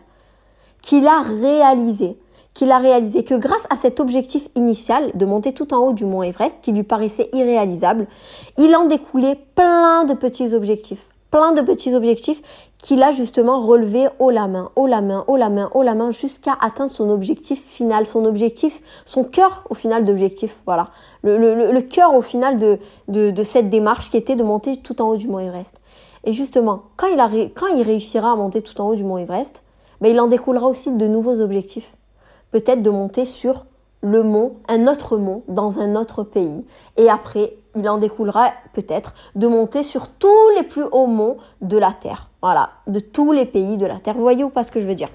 [0.82, 2.17] Qu'il a réalisé.
[2.53, 6.06] Qu'il a réalisé que grâce à cet objectif initial de monter tout en haut du
[6.06, 8.08] mont Everest, qui lui paraissait irréalisable,
[8.58, 11.08] il en découlait plein de petits objectifs.
[11.32, 12.41] Plein de petits objectifs
[12.83, 15.95] qu'il a justement relevé haut la main, haut la main, haut la main, haut la
[15.95, 20.57] main, jusqu'à atteindre son objectif final, son objectif, son cœur au final d'objectif.
[20.65, 20.89] Voilà
[21.23, 25.15] le, cœur au final de, de, cette démarche qui était de monter tout en haut
[25.15, 25.79] du mont Everest.
[26.25, 29.17] Et justement, quand il, a, quand il réussira à monter tout en haut du mont
[29.17, 29.63] Everest,
[30.01, 31.95] ben, il en découlera aussi de nouveaux objectifs.
[32.51, 33.65] Peut-être de monter sur
[34.01, 36.65] le mont, un autre mont, dans un autre pays.
[36.97, 41.77] Et après, il en découlera peut-être de monter sur tous les plus hauts monts de
[41.77, 42.29] la Terre.
[42.41, 44.15] Voilà, de tous les pays de la Terre.
[44.15, 45.09] Vous voyez ou pas ce que je veux dire?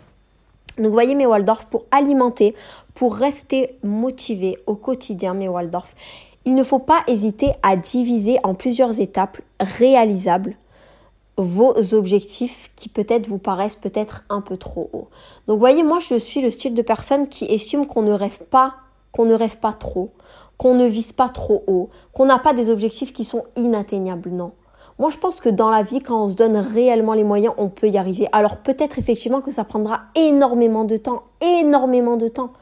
[0.78, 2.54] Donc, voyez mes Waldorf pour alimenter,
[2.94, 5.94] pour rester motivé au quotidien, mes Waldorf.
[6.44, 10.56] Il ne faut pas hésiter à diviser en plusieurs étapes réalisables
[11.36, 15.08] vos objectifs qui peut-être vous paraissent peut-être un peu trop hauts.
[15.46, 18.74] Donc voyez, moi je suis le style de personne qui estime qu'on ne rêve pas,
[19.12, 20.10] qu'on ne rêve pas trop,
[20.58, 24.52] qu'on ne vise pas trop haut, qu'on n'a pas des objectifs qui sont inatteignables, non.
[24.98, 27.68] Moi, je pense que dans la vie, quand on se donne réellement les moyens, on
[27.68, 28.26] peut y arriver.
[28.32, 32.52] Alors peut-être effectivement que ça prendra énormément de temps, énormément de temps.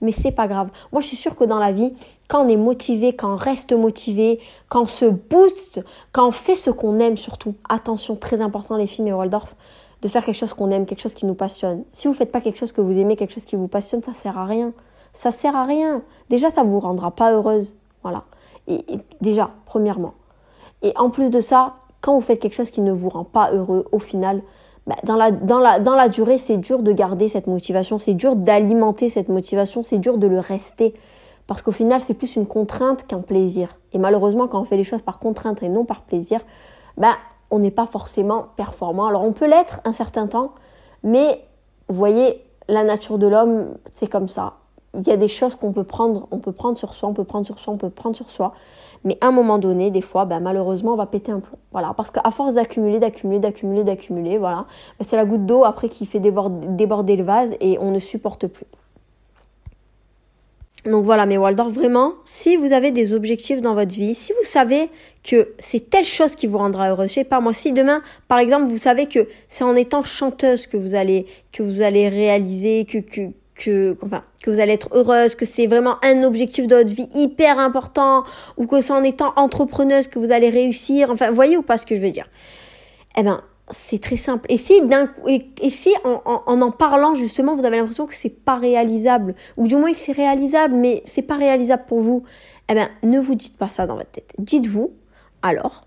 [0.00, 0.70] Mais c'est pas grave.
[0.92, 1.92] Moi, je suis sûre que dans la vie,
[2.28, 6.54] quand on est motivé, quand on reste motivé, quand on se booste, quand on fait
[6.54, 9.56] ce qu'on aime surtout, attention, très important les films et Waldorf,
[10.00, 11.82] de faire quelque chose qu'on aime, quelque chose qui nous passionne.
[11.92, 14.12] Si vous faites pas quelque chose que vous aimez, quelque chose qui vous passionne, ça
[14.12, 14.72] sert à rien.
[15.12, 16.02] Ça sert à rien.
[16.28, 17.74] Déjà, ça vous rendra pas heureuse.
[18.02, 18.24] Voilà.
[18.66, 18.84] et
[19.20, 20.14] déjà, premièrement.
[20.82, 23.52] Et en plus de ça, quand vous faites quelque chose qui ne vous rend pas
[23.52, 24.42] heureux, au final,
[24.86, 28.14] bah, dans, la, dans, la, dans la durée, c'est dur de garder cette motivation, c'est
[28.14, 30.94] dur d'alimenter cette motivation, c'est dur de le rester.
[31.46, 33.76] Parce qu'au final, c'est plus une contrainte qu'un plaisir.
[33.92, 36.40] Et malheureusement, quand on fait les choses par contrainte et non par plaisir,
[36.96, 37.16] bah,
[37.50, 39.06] on n'est pas forcément performant.
[39.06, 40.52] Alors on peut l'être un certain temps,
[41.02, 41.44] mais
[41.88, 44.54] vous voyez, la nature de l'homme, c'est comme ça
[44.94, 47.24] il y a des choses qu'on peut prendre, on peut prendre sur soi, on peut
[47.24, 48.52] prendre sur soi, on peut prendre sur soi.
[49.04, 51.58] Mais à un moment donné, des fois, ben, malheureusement, on va péter un plomb.
[51.72, 54.66] Voilà, parce qu'à force d'accumuler, d'accumuler, d'accumuler, d'accumuler, voilà,
[54.98, 58.46] ben, c'est la goutte d'eau après qui fait déborder, le vase et on ne supporte
[58.46, 58.66] plus.
[60.86, 64.44] Donc voilà, mes Waldorf, vraiment, si vous avez des objectifs dans votre vie, si vous
[64.44, 64.88] savez
[65.22, 68.38] que c'est telle chose qui vous rendra heureuse, je sais pas moi, si demain, par
[68.38, 72.86] exemple, vous savez que c'est en étant chanteuse que vous allez, que vous allez réaliser,
[72.86, 72.98] que,
[73.60, 77.08] que, enfin, que vous allez être heureuse, que c'est vraiment un objectif de votre vie
[77.14, 78.24] hyper important,
[78.56, 81.10] ou que c'est en étant entrepreneuse que vous allez réussir.
[81.10, 82.28] Enfin, voyez ou pas ce que je veux dire?
[83.16, 84.46] Eh ben, c'est très simple.
[84.48, 88.44] Et si d'un et, si en, en, en parlant justement, vous avez l'impression que c'est
[88.44, 92.24] pas réalisable, ou du moins que c'est réalisable, mais c'est pas réalisable pour vous,
[92.68, 94.32] eh ben, ne vous dites pas ça dans votre tête.
[94.38, 94.90] Dites-vous,
[95.42, 95.86] alors,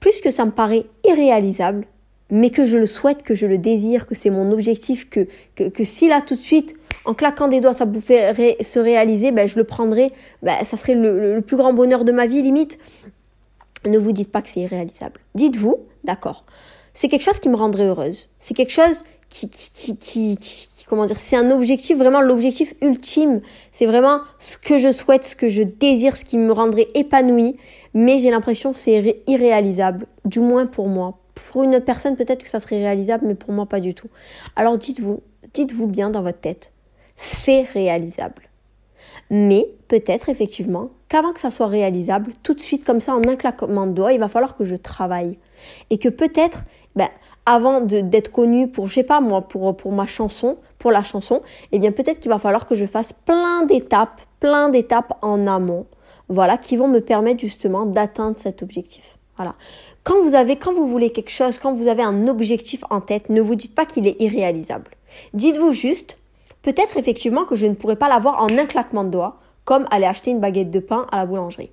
[0.00, 1.86] puisque ça me paraît irréalisable,
[2.30, 5.68] mais que je le souhaite, que je le désire, que c'est mon objectif, que, que,
[5.68, 9.46] que si là tout de suite en claquant des doigts, ça pouvait se réaliser, ben,
[9.46, 12.78] je le prendrais, ben, ça serait le, plus grand bonheur de ma vie, limite.
[13.86, 15.20] Ne vous dites pas que c'est irréalisable.
[15.34, 16.46] Dites-vous, d'accord,
[16.94, 18.28] c'est quelque chose qui me rendrait heureuse.
[18.38, 23.40] C'est quelque chose qui, qui, qui, qui comment dire, c'est un objectif, vraiment l'objectif ultime.
[23.72, 27.56] C'est vraiment ce que je souhaite, ce que je désire, ce qui me rendrait épanouie.
[27.92, 31.18] Mais j'ai l'impression que c'est irréalisable, du moins pour moi.
[31.34, 34.08] Pour une autre personne, peut-être que ça serait réalisable, mais pour moi, pas du tout.
[34.56, 35.20] Alors dites-vous,
[35.52, 36.72] dites-vous bien dans votre tête,
[37.16, 38.42] c'est réalisable.
[39.30, 43.36] Mais peut-être effectivement qu'avant que ça soit réalisable, tout de suite comme ça en un
[43.36, 45.38] claquement de doigts, il va falloir que je travaille.
[45.90, 46.64] Et que peut-être,
[46.96, 47.08] ben,
[47.46, 51.42] avant d'être connu pour, je sais pas moi, pour, pour ma chanson, pour la chanson,
[51.72, 55.86] eh bien peut-être qu'il va falloir que je fasse plein d'étapes, plein d'étapes en amont,
[56.28, 59.18] voilà, qui vont me permettre justement d'atteindre cet objectif.
[59.36, 59.54] Voilà.
[60.04, 63.30] Quand vous avez, quand vous voulez quelque chose, quand vous avez un objectif en tête,
[63.30, 64.90] ne vous dites pas qu'il est irréalisable.
[65.32, 66.18] Dites-vous juste,
[66.60, 70.04] peut-être effectivement que je ne pourrais pas l'avoir en un claquement de doigts, comme aller
[70.04, 71.72] acheter une baguette de pain à la boulangerie.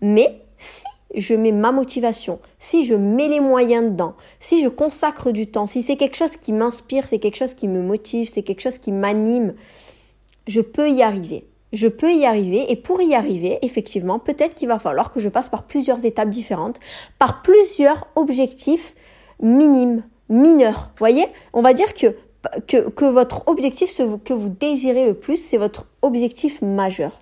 [0.00, 0.84] Mais si
[1.16, 5.66] je mets ma motivation, si je mets les moyens dedans, si je consacre du temps,
[5.66, 8.78] si c'est quelque chose qui m'inspire, c'est quelque chose qui me motive, c'est quelque chose
[8.78, 9.54] qui m'anime,
[10.46, 11.48] je peux y arriver.
[11.74, 15.28] Je peux y arriver et pour y arriver, effectivement, peut-être qu'il va falloir que je
[15.28, 16.78] passe par plusieurs étapes différentes,
[17.18, 18.94] par plusieurs objectifs
[19.42, 20.90] minimes, mineurs.
[20.98, 22.14] Voyez, on va dire que,
[22.68, 27.18] que, que votre objectif, que vous désirez le plus, c'est votre objectif majeur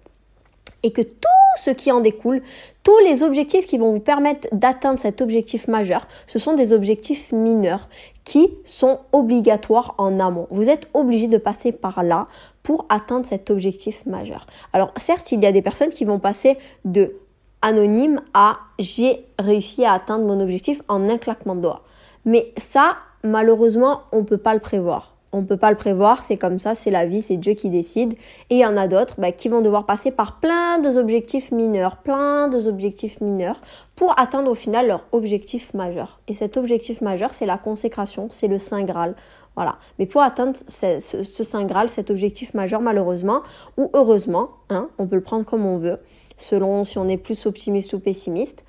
[0.82, 2.42] et que tout ce qui en découle,
[2.82, 7.32] tous les objectifs qui vont vous permettre d'atteindre cet objectif majeur, ce sont des objectifs
[7.32, 7.88] mineurs
[8.24, 10.46] qui sont obligatoires en amont.
[10.50, 12.26] Vous êtes obligé de passer par là
[12.62, 14.46] pour atteindre cet objectif majeur.
[14.72, 17.16] Alors certes, il y a des personnes qui vont passer de
[17.60, 21.82] anonyme à j'ai réussi à atteindre mon objectif en un claquement de doigts.
[22.24, 26.22] Mais ça, malheureusement, on ne peut pas le prévoir on ne peut pas le prévoir,
[26.22, 28.12] c'est comme ça, c'est la vie, c'est Dieu qui décide.
[28.50, 31.96] Et il y en a d'autres bah, qui vont devoir passer par plein d'objectifs mineurs,
[31.96, 33.60] plein d'objectifs mineurs
[33.96, 36.20] pour atteindre au final leur objectif majeur.
[36.28, 39.14] Et cet objectif majeur, c'est la consécration, c'est le Saint Graal.
[39.54, 39.78] Voilà.
[39.98, 43.42] Mais pour atteindre ce, Saint Graal, cet objectif majeur, malheureusement,
[43.76, 45.98] ou heureusement, hein, on peut le prendre comme on veut,
[46.38, 48.64] selon si on est plus optimiste ou pessimiste,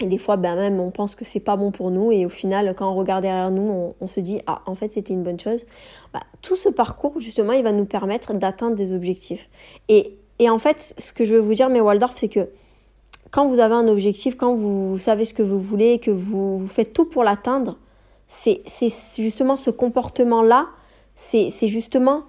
[0.00, 2.12] et des fois, ben même, on pense que c'est pas bon pour nous.
[2.12, 5.12] Et au final, quand on regarde derrière nous, on, se dit, ah, en fait, c'était
[5.12, 5.66] une bonne chose.
[6.12, 9.48] Bah, tout ce parcours, justement, il va nous permettre d'atteindre des objectifs.
[9.88, 12.48] Et, et en fait, ce que je veux vous dire, mais Waldorf, c'est que
[13.30, 16.92] quand vous avez un objectif, quand vous savez ce que vous voulez, que vous, faites
[16.92, 17.76] tout pour l'atteindre,
[18.28, 18.62] c'est
[19.16, 20.66] justement ce comportement-là,
[21.16, 22.22] c'est justement,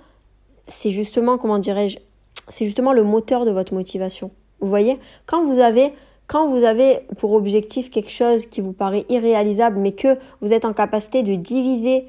[0.68, 2.00] c'est justement, comment dirais-je,
[2.48, 4.32] c'est justement le moteur de votre motivation.
[4.62, 5.94] Vous voyez, quand vous avez
[6.28, 10.64] quand vous avez pour objectif quelque chose qui vous paraît irréalisable, mais que vous êtes
[10.64, 12.06] en capacité de diviser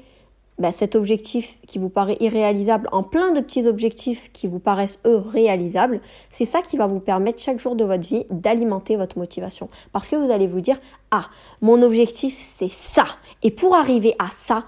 [0.61, 4.99] bah, cet objectif qui vous paraît irréalisable en plein de petits objectifs qui vous paraissent
[5.05, 9.17] eux réalisables, c'est ça qui va vous permettre chaque jour de votre vie d'alimenter votre
[9.17, 9.67] motivation.
[9.91, 11.25] Parce que vous allez vous dire, ah,
[11.61, 13.05] mon objectif c'est ça.
[13.41, 14.65] Et pour arriver à ça,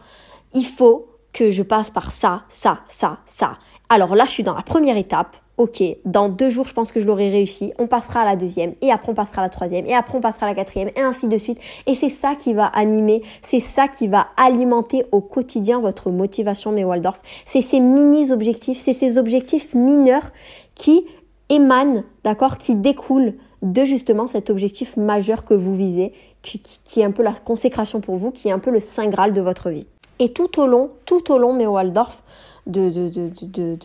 [0.55, 3.57] il faut que je passe par ça, ça, ça, ça.
[3.89, 6.99] Alors là, je suis dans la première étape ok, dans deux jours, je pense que
[6.99, 9.85] je l'aurai réussi, on passera à la deuxième, et après on passera à la troisième,
[9.85, 11.59] et après on passera à la quatrième, et ainsi de suite.
[11.85, 16.71] Et c'est ça qui va animer, c'est ça qui va alimenter au quotidien votre motivation,
[16.71, 17.21] mes Waldorf.
[17.45, 20.31] C'est ces mini-objectifs, c'est ces objectifs mineurs
[20.75, 21.05] qui
[21.49, 27.11] émanent, d'accord, qui découlent de justement cet objectif majeur que vous visez, qui, est un
[27.11, 29.87] peu la consécration pour vous, qui est un peu le saint graal de votre vie.
[30.19, 32.23] Et tout au long, tout au long, mes Waldorf,
[32.67, 33.77] de, de, de,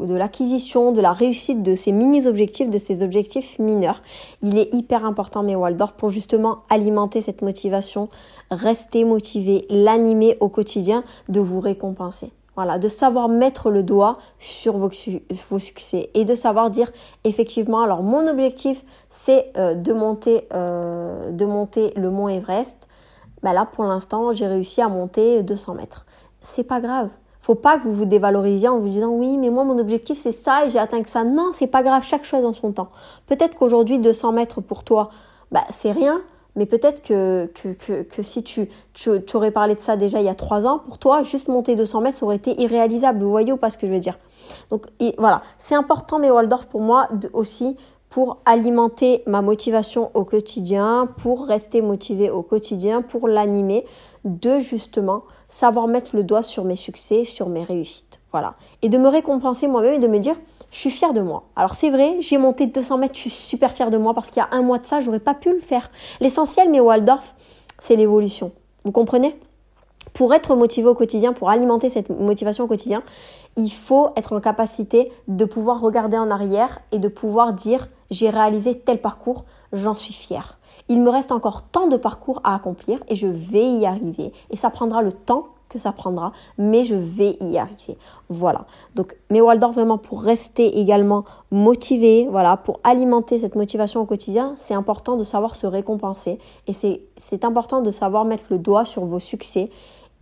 [0.00, 4.02] de l'acquisition, de la réussite de ces mini-objectifs, de ces objectifs mineurs.
[4.42, 8.08] Il est hyper important, mes Waldorf, pour justement alimenter cette motivation,
[8.50, 12.32] rester motivé, l'animer au quotidien, de vous récompenser.
[12.56, 14.88] Voilà, de savoir mettre le doigt sur vos,
[15.58, 16.92] succès et de savoir dire
[17.24, 22.88] effectivement, alors mon objectif c'est euh, de, monter, euh, de monter le mont Everest.
[23.42, 26.06] Bah là pour l'instant j'ai réussi à monter 200 mètres.
[26.42, 27.08] C'est pas grave,
[27.44, 30.32] faut pas que vous vous dévalorisiez en vous disant oui, mais moi mon objectif c'est
[30.32, 31.24] ça et j'ai atteint que ça.
[31.24, 32.88] Non, c'est pas grave, chaque chose en son temps.
[33.26, 35.10] Peut-être qu'aujourd'hui 200 mètres pour toi,
[35.52, 36.22] bah c'est rien,
[36.56, 40.30] mais peut-être que, que, que, si tu, tu, aurais parlé de ça déjà il y
[40.30, 43.22] a trois ans, pour toi, juste monter 200 mètres, ça aurait été irréalisable.
[43.22, 44.18] Vous voyez ou pas ce que je veux dire?
[44.70, 44.86] Donc
[45.18, 47.76] voilà, c'est important, mais Waldorf, pour moi aussi,
[48.08, 53.84] pour alimenter ma motivation au quotidien, pour rester motivé au quotidien, pour l'animer,
[54.24, 58.20] de justement savoir mettre le doigt sur mes succès, sur mes réussites.
[58.32, 58.54] Voilà.
[58.82, 60.36] Et de me récompenser moi-même et de me dire,
[60.70, 61.44] je suis fière de moi.
[61.56, 64.42] Alors c'est vrai, j'ai monté 200 mètres, je suis super fière de moi parce qu'il
[64.42, 65.90] y a un mois de ça, j'aurais pas pu le faire.
[66.20, 67.34] L'essentiel, mais Waldorf,
[67.78, 68.52] c'est l'évolution.
[68.84, 69.38] Vous comprenez?
[70.12, 73.02] Pour être motivé au quotidien, pour alimenter cette motivation au quotidien,
[73.56, 78.30] il faut être en capacité de pouvoir regarder en arrière et de pouvoir dire, j'ai
[78.30, 80.58] réalisé tel parcours, j'en suis fière.
[80.88, 84.32] Il me reste encore tant de parcours à accomplir et je vais y arriver.
[84.50, 87.98] Et ça prendra le temps que ça prendra, mais je vais y arriver.
[88.28, 88.66] Voilà.
[88.94, 94.54] Donc, mes Waldorf, vraiment pour rester également motivé, voilà, pour alimenter cette motivation au quotidien,
[94.56, 99.04] c'est important de savoir se récompenser et c'est important de savoir mettre le doigt sur
[99.04, 99.70] vos succès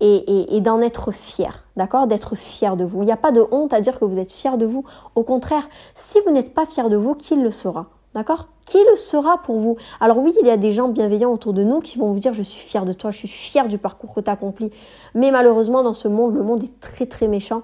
[0.00, 2.08] et, et, d'en être fier, d'accord?
[2.08, 3.02] D'être fier de vous.
[3.02, 4.84] Il n'y a pas de honte à dire que vous êtes fier de vous.
[5.14, 7.86] Au contraire, si vous n'êtes pas fier de vous, qui le sera?
[8.14, 8.48] D'accord?
[8.66, 9.76] Qui le sera pour vous?
[10.00, 12.34] Alors oui, il y a des gens bienveillants autour de nous qui vont vous dire
[12.34, 14.70] je suis fier de toi, je suis fier du parcours que tu as accompli.
[15.14, 17.62] Mais malheureusement, dans ce monde, le monde est très très méchant.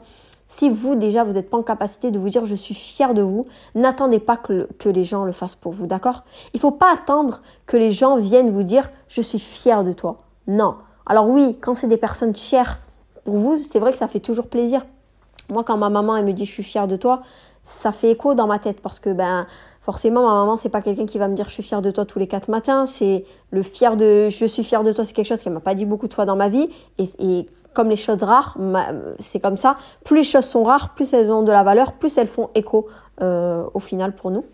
[0.50, 3.20] Si vous déjà vous n'êtes pas en capacité de vous dire je suis fier de
[3.20, 6.24] vous, n'attendez pas que, les gens le fassent pour vous, d'accord?
[6.54, 9.92] Il ne faut pas attendre que les gens viennent vous dire je suis fier de
[9.92, 10.16] toi.
[10.46, 10.76] Non.
[11.04, 12.80] Alors oui, quand c'est des personnes chères
[13.24, 14.86] pour vous, c'est vrai que ça fait toujours plaisir.
[15.50, 17.22] Moi, quand ma maman elle me dit je suis fière de toi,
[17.62, 19.46] ça fait écho dans ma tête parce que ben
[19.88, 22.04] forcément ma maman c'est pas quelqu'un qui va me dire je suis fière de toi
[22.04, 22.84] tous les quatre matins.
[22.84, 25.74] C'est le fier de je suis fière de toi c'est quelque chose qu'elle m'a pas
[25.74, 26.68] dit beaucoup de fois dans ma vie.
[26.98, 28.58] Et, comme les choses rares
[29.18, 29.78] c'est comme ça.
[30.04, 32.86] Plus les choses sont rares plus elles ont de la valeur plus elles font écho
[33.22, 34.44] euh, au final pour nous.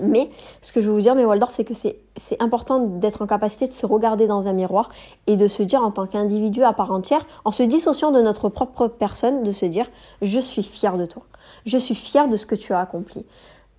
[0.00, 0.30] Mais
[0.62, 3.68] ce que je veux vous dire, mes Waldorf, c'est que c'est important d'être en capacité
[3.68, 4.88] de se regarder dans un miroir
[5.28, 8.48] et de se dire en tant qu'individu à part entière, en se dissociant de notre
[8.48, 9.86] propre personne, de se dire
[10.20, 11.22] je suis fier de toi,
[11.64, 13.24] je suis fier de ce que tu as accompli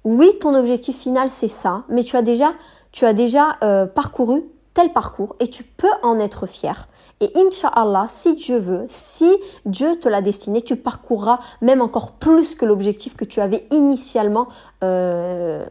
[0.05, 2.53] oui, ton objectif final, c'est ça, mais tu as déjà,
[2.91, 4.43] tu as déjà euh, parcouru
[4.75, 6.87] tel parcours et tu peux en être fier.
[7.21, 9.31] Et Inch'Allah, si Dieu veut, si
[9.65, 14.47] Dieu te l'a destiné, tu parcourras même encore plus que l'objectif que tu avais initialement
[14.83, 15.65] euh,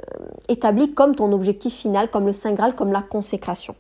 [0.48, 3.76] établi comme ton objectif final, comme le Saint Graal, comme la consécration.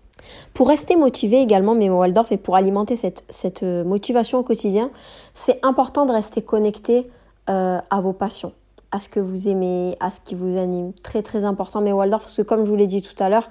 [0.52, 4.90] Pour rester motivé également, Memo Waldorf, et pour alimenter cette, euh, motivation au quotidien,
[5.32, 7.10] c'est important de rester connecté
[7.46, 8.54] à vos passions
[8.94, 10.92] à ce que vous aimez, à ce qui vous anime.
[11.02, 11.80] Très très important.
[11.80, 13.50] Mais Waldorf, parce que comme je vous l'ai dit tout à l'heure,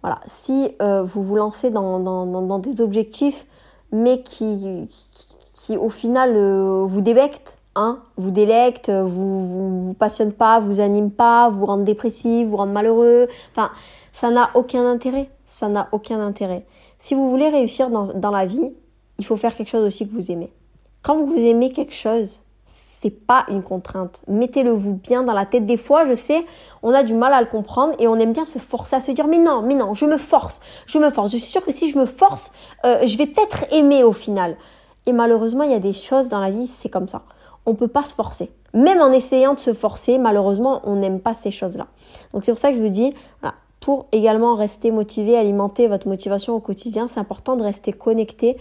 [0.00, 3.46] voilà, si euh, vous vous lancez dans, des objectifs,
[3.90, 4.88] mais qui,
[5.56, 10.78] qui, au final euh, vous débectent, hein, vous délectent, vous, vous, vous passionne pas, vous
[10.78, 13.70] anime pas, vous rendent dépressif, vous rendent malheureux, enfin,
[14.12, 15.30] ça n'a aucun intérêt.
[15.46, 16.64] Ça n'a aucun intérêt.
[16.98, 18.72] Si vous voulez réussir dans, dans la vie,
[19.18, 20.52] il faut faire quelque chose aussi que vous aimez.
[21.02, 24.22] Quand vous aimez quelque chose, c'est pas une contrainte.
[24.26, 25.64] Mettez-le vous bien dans la tête.
[25.64, 26.44] Des fois, je sais,
[26.82, 29.12] on a du mal à le comprendre et on aime bien se forcer à se
[29.12, 31.30] dire mais non, mais non, je me force, je me force.
[31.30, 32.50] Je suis sûre que si je me force,
[32.84, 34.56] euh, je vais peut-être aimer au final.
[35.06, 37.22] Et malheureusement, il y a des choses dans la vie, c'est comme ça.
[37.64, 38.50] On peut pas se forcer.
[38.74, 41.86] Même en essayant de se forcer, malheureusement, on n'aime pas ces choses-là.
[42.32, 43.14] Donc c'est pour ça que je vous dis,
[43.80, 48.56] pour également rester motivé, alimenter votre motivation au quotidien, c'est important de rester connecté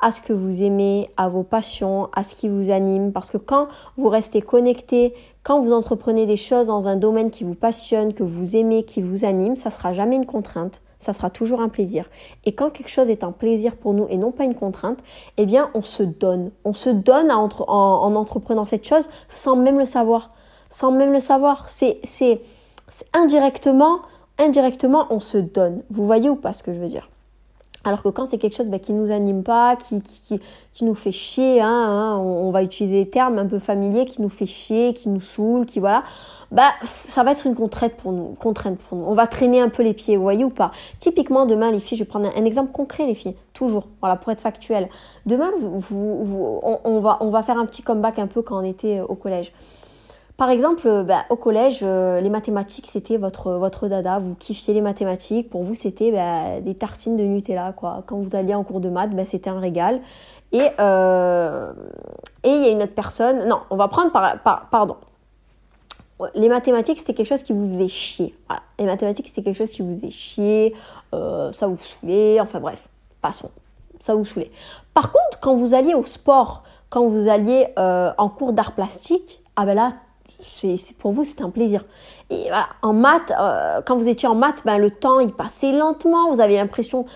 [0.00, 3.12] à ce que vous aimez, à vos passions, à ce qui vous anime.
[3.12, 7.44] Parce que quand vous restez connecté, quand vous entreprenez des choses dans un domaine qui
[7.44, 10.82] vous passionne, que vous aimez, qui vous anime, ça sera jamais une contrainte.
[10.98, 12.10] Ça sera toujours un plaisir.
[12.44, 14.98] Et quand quelque chose est un plaisir pour nous et non pas une contrainte,
[15.38, 16.50] eh bien, on se donne.
[16.64, 20.30] On se donne en, en, entreprenant cette chose sans même le savoir.
[20.68, 21.68] Sans même le savoir.
[21.68, 22.42] C'est, c'est,
[23.14, 24.00] indirectement,
[24.38, 25.82] indirectement, on se donne.
[25.90, 27.08] Vous voyez ou pas ce que je veux dire?
[27.82, 30.38] Alors que quand c'est quelque chose bah, qui nous anime pas, qui, qui,
[30.72, 34.20] qui nous fait chier, hein, hein on, va utiliser des termes un peu familiers, qui
[34.20, 36.02] nous fait chier, qui nous saoule, qui voilà,
[36.50, 39.04] bah ça va être une contrainte pour nous, contrainte pour nous.
[39.04, 40.72] On va traîner un peu les pieds, vous voyez ou pas?
[40.98, 44.30] Typiquement demain les filles, je vais prendre un, exemple concret les filles, toujours, voilà pour
[44.30, 44.90] être factuel.
[45.24, 49.14] Demain on, va on va faire un petit comeback un peu quand on était au
[49.14, 49.52] collège.
[50.40, 54.18] Par exemple, euh, bah, au collège, euh, les mathématiques, c'était votre, votre dada.
[54.18, 55.50] Vous kiffiez les mathématiques.
[55.50, 57.74] Pour vous, c'était bah, des tartines de Nutella.
[57.76, 58.04] Quoi.
[58.06, 60.00] Quand vous alliez en cours de maths, bah, c'était un régal.
[60.52, 61.70] Et euh,
[62.42, 63.48] il y a une autre personne.
[63.48, 64.96] Non, on va prendre par, pardon.
[66.34, 68.34] Les mathématiques, c'était quelque chose qui vous faisait chier.
[68.78, 70.74] Les mathématiques, c'était quelque chose qui vous faisait chier.
[71.12, 72.40] ça vous saoulait.
[72.40, 72.88] Enfin bref,
[73.20, 73.50] passons.
[74.00, 74.50] Ça vous saoulait.
[74.94, 79.66] Par contre, quand vous alliez au sport, quand vous alliez en cours d'art plastique, ah
[79.66, 79.90] ben là,
[80.46, 81.84] c'est pour vous c'était un plaisir.
[82.30, 85.72] Et voilà, en maths, euh, quand vous étiez en maths, ben, le temps il passait
[85.72, 87.06] lentement, vous avez l'impression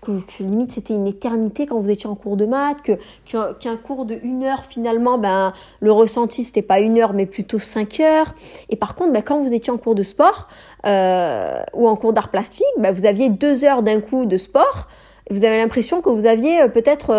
[0.00, 2.92] que, limite c'était une éternité quand vous étiez en cours de maths, que
[3.24, 7.58] qu'un cours de une heure finalement, ben le ressenti c'était pas une heure mais plutôt
[7.58, 8.34] cinq heures.
[8.70, 10.48] Et par contre, ben, quand vous étiez en cours de sport
[10.86, 14.86] euh, ou en cours d'art plastique, ben, vous aviez deux heures d'un coup de sport
[15.30, 17.12] vous avez l'impression que vous aviez euh, peut-être 15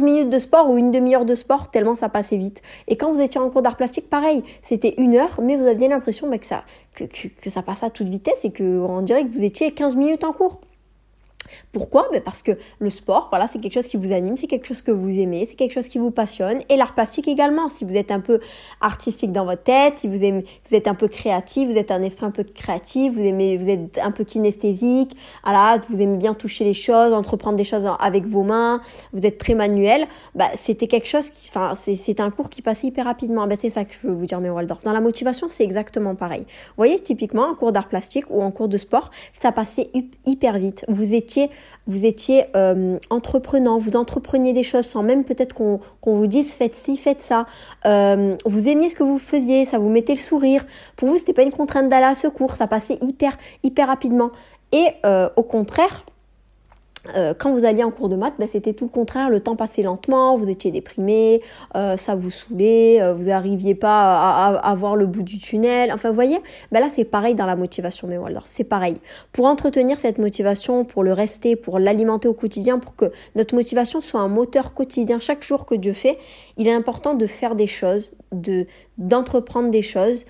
[0.00, 2.62] euh, minutes de sport ou une demi-heure de sport, tellement ça passait vite.
[2.88, 5.88] Et quand vous étiez en cours d'art plastique, pareil, c'était une heure, mais vous aviez
[5.88, 9.44] l'impression bah, que, ça, que, ça passait à toute vitesse et qu'on dirait que vous
[9.44, 10.60] étiez 15 minutes en cours.
[11.72, 12.08] Pourquoi?
[12.12, 14.82] Ben Parce que le sport, voilà, c'est quelque chose qui vous anime, c'est quelque chose
[14.82, 16.60] que vous aimez, c'est quelque chose qui vous passionne.
[16.68, 17.68] Et l'art plastique également.
[17.68, 18.40] Si vous êtes un peu
[18.80, 22.02] artistique dans votre tête, si vous, aimez, vous êtes un peu créatif, vous êtes un
[22.02, 26.34] esprit un peu créatif, vous, aimez, vous êtes un peu kinesthésique, voilà, vous aimez bien
[26.34, 28.80] toucher les choses, entreprendre des choses avec vos mains,
[29.12, 32.86] vous êtes très manuel, bah, c'était quelque chose qui, enfin, c'est un cours qui passait
[32.88, 33.46] hyper rapidement.
[33.46, 34.82] Ben, c'est ça que je veux vous dire, mes Waldorf.
[34.82, 36.42] Dans la motivation, c'est exactement pareil.
[36.42, 39.90] Vous voyez, typiquement, un cours d'art plastique ou en cours de sport, ça passait
[40.26, 40.84] hyper vite.
[40.88, 41.43] Vous étiez
[41.86, 46.74] vous étiez euh, entreprenant, vous entrepreniez des choses sans même peut-être qu'on vous dise faites
[46.74, 47.46] ci, faites ça.
[47.86, 50.64] Euh, vous aimiez ce que vous faisiez, ça vous mettait le sourire.
[50.96, 54.30] Pour vous, c'était pas une contrainte d'aller à secours, ça passait hyper, hyper rapidement.
[54.72, 54.88] Et
[55.36, 56.04] au contraire,
[57.14, 59.56] euh, quand vous alliez en cours de maths, ben, c'était tout le contraire, le temps
[59.56, 61.42] passait lentement, vous étiez déprimé,
[61.76, 65.92] euh, ça vous saoulait, euh, vous n'arriviez pas à, voir le bout du tunnel.
[65.92, 66.38] Enfin, vous voyez,
[66.72, 68.96] ben là c'est pareil dans la motivation, mais Waldorf, c'est pareil.
[69.32, 74.00] Pour entretenir cette motivation, pour le rester, pour l'alimenter au quotidien, pour que notre motivation
[74.00, 76.18] soit un moteur quotidien chaque jour que Dieu fait,
[76.56, 80.24] il est important de faire des choses, de d'entreprendre des choses,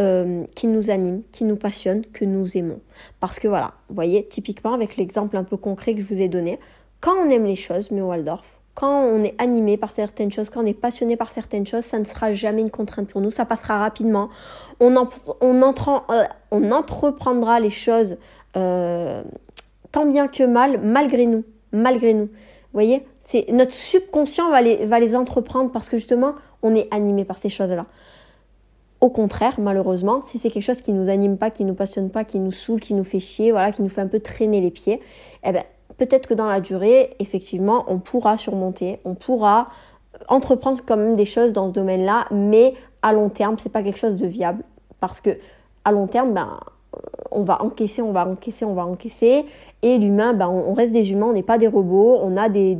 [0.00, 2.80] euh, qui nous anime, qui nous passionne, que nous aimons.
[3.20, 6.28] Parce que voilà, vous voyez, typiquement avec l'exemple un peu concret que je vous ai
[6.28, 6.58] donné,
[7.00, 10.62] quand on aime les choses, mais Waldorf, quand on est animé par certaines choses, quand
[10.62, 13.44] on est passionné par certaines choses, ça ne sera jamais une contrainte pour nous, ça
[13.44, 14.30] passera rapidement.
[14.80, 18.16] On, euh, entreprendra les choses
[18.56, 19.22] euh,
[19.92, 22.24] tant bien que mal, malgré nous, malgré nous.
[22.24, 27.38] Vous voyez, c'est notre subconscient va les entreprendre parce que justement, on est animé par
[27.38, 27.86] ces choses-là.
[29.04, 32.24] Au contraire, malheureusement, si c'est quelque chose qui nous anime pas, qui nous passionne pas,
[32.24, 34.70] qui nous saoule, qui nous fait chier, voilà, qui nous fait un peu traîner les
[34.70, 34.98] pieds,
[35.46, 35.62] eh ben,
[35.98, 39.68] peut-être que dans la durée, effectivement, on pourra surmonter, on pourra
[40.28, 43.98] entreprendre quand même des choses dans ce domaine-là, mais à long terme, c'est pas quelque
[43.98, 44.64] chose de viable
[45.00, 45.36] parce que
[45.84, 46.58] à long terme, ben,
[47.30, 49.44] on va encaisser, on va encaisser, on va encaisser,
[49.82, 52.74] et l'humain, ben, on, reste des humains, on n'est pas des robots, on a des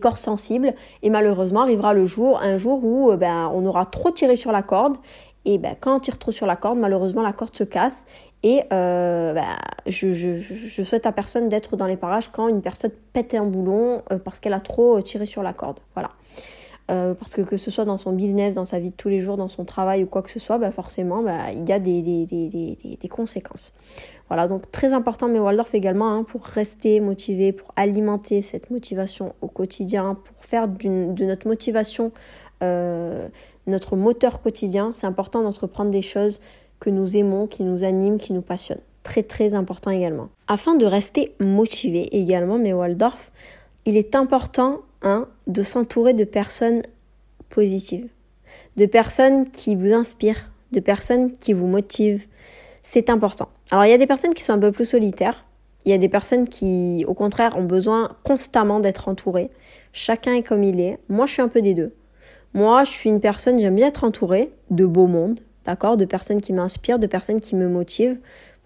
[0.00, 0.74] corps sensibles.
[1.02, 4.52] Et malheureusement arrivera le jour un jour où euh, ben, on aura trop tiré sur
[4.52, 4.96] la corde.
[5.44, 8.04] Et ben, quand on tire trop sur la corde malheureusement la corde se casse.
[8.42, 9.56] Et euh, ben,
[9.86, 13.46] je, je, je, souhaite à personne d'être dans les parages quand une personne pète un
[13.46, 15.80] boulon euh, parce qu'elle a trop tiré sur la corde.
[15.94, 16.10] Voilà
[16.90, 19.20] euh, parce que que ce soit dans son business, dans sa vie de tous les
[19.20, 21.80] jours, dans son travail ou quoi que ce soit, bah forcément, bah, il y a
[21.80, 23.72] des, des, des, des, conséquences.
[24.28, 29.34] Voilà, donc très important, mais Waldorf également, hein, pour rester motivé, pour alimenter cette motivation
[29.40, 32.12] au quotidien, pour faire de notre motivation
[32.62, 33.28] euh,
[33.66, 36.40] notre moteur quotidien, c'est important d'entreprendre des choses
[36.78, 38.80] que nous aimons, qui nous animent, qui nous passionnent.
[39.02, 40.28] Très très important également.
[40.46, 43.32] Afin de rester motivé également, mais Waldorf,
[43.84, 44.82] il est important
[45.46, 46.82] de s'entourer de personnes
[47.48, 48.08] positives,
[48.76, 52.26] de personnes qui vous inspirent, de personnes qui vous motivent.
[52.82, 53.48] C'est important.
[53.70, 55.44] Alors il y a des personnes qui sont un peu plus solitaires,
[55.86, 59.50] il y a des personnes qui, au contraire, ont besoin constamment d'être entourées.
[59.92, 60.98] Chacun est comme il est.
[61.08, 61.94] Moi, je suis un peu des deux.
[62.54, 66.40] Moi, je suis une personne, j'aime bien être entourée de beau monde, d'accord De personnes
[66.40, 68.18] qui m'inspirent, de personnes qui me motivent.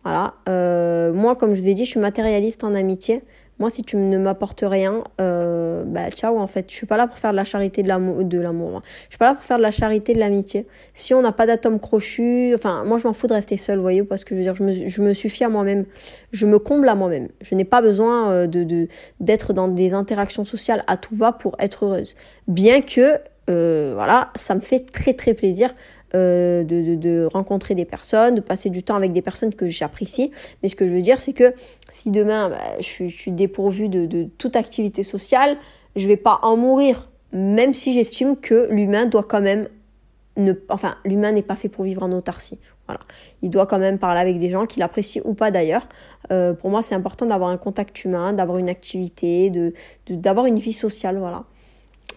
[0.03, 0.35] Voilà.
[0.49, 3.23] Euh, moi, comme je vous ai dit, je suis matérialiste en amitié.
[3.61, 6.65] Moi, si tu ne m'apportes rien, euh, bah ciao en fait.
[6.69, 8.79] Je suis pas là pour faire de la charité de l'amour, de l'amour.
[8.79, 8.83] Hein.
[9.05, 10.67] Je suis pas là pour faire de la charité de l'amitié.
[10.95, 14.03] Si on n'a pas d'atome crochu, enfin, moi je m'en fous de rester seule, voyez,
[14.03, 15.85] parce que je veux dire, je me, je me suffis à moi-même.
[16.33, 17.29] Je me comble à moi-même.
[17.43, 18.89] Je n'ai pas besoin euh, de,
[19.21, 22.15] d'être dans des interactions sociales à tout va pour être heureuse.
[22.49, 23.19] Bien que,
[23.51, 25.75] euh, voilà, ça me fait très très plaisir
[26.15, 30.31] euh, de, rencontrer des personnes, de passer du temps avec des personnes que j'apprécie.
[30.63, 31.55] Mais ce que je veux dire, c'est que
[31.89, 35.57] si demain bah, je, suis dépourvue de, toute activité sociale,
[35.97, 39.69] je vais pas en mourir, même si j'estime que l'humain doit quand même
[40.69, 42.59] enfin, l'humain n'est pas fait pour vivre en autarcie.
[42.87, 43.01] Voilà.
[43.43, 45.87] Il doit quand même parler avec des gens qu'il apprécie ou pas d'ailleurs.
[46.33, 49.75] Euh, pour moi, c'est important d'avoir un contact humain, d'avoir une activité, de,
[50.09, 51.19] d'avoir une vie sociale.
[51.19, 51.45] Voilà.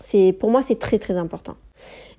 [0.02, 1.56] C'est, pour moi, c'est très très important.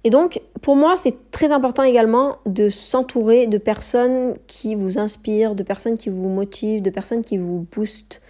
[0.04, 5.54] Et donc, pour moi, c'est très important également de s'entourer de personnes qui vous inspirent,
[5.54, 8.20] de personnes qui vous motivent, de personnes qui vous boostent.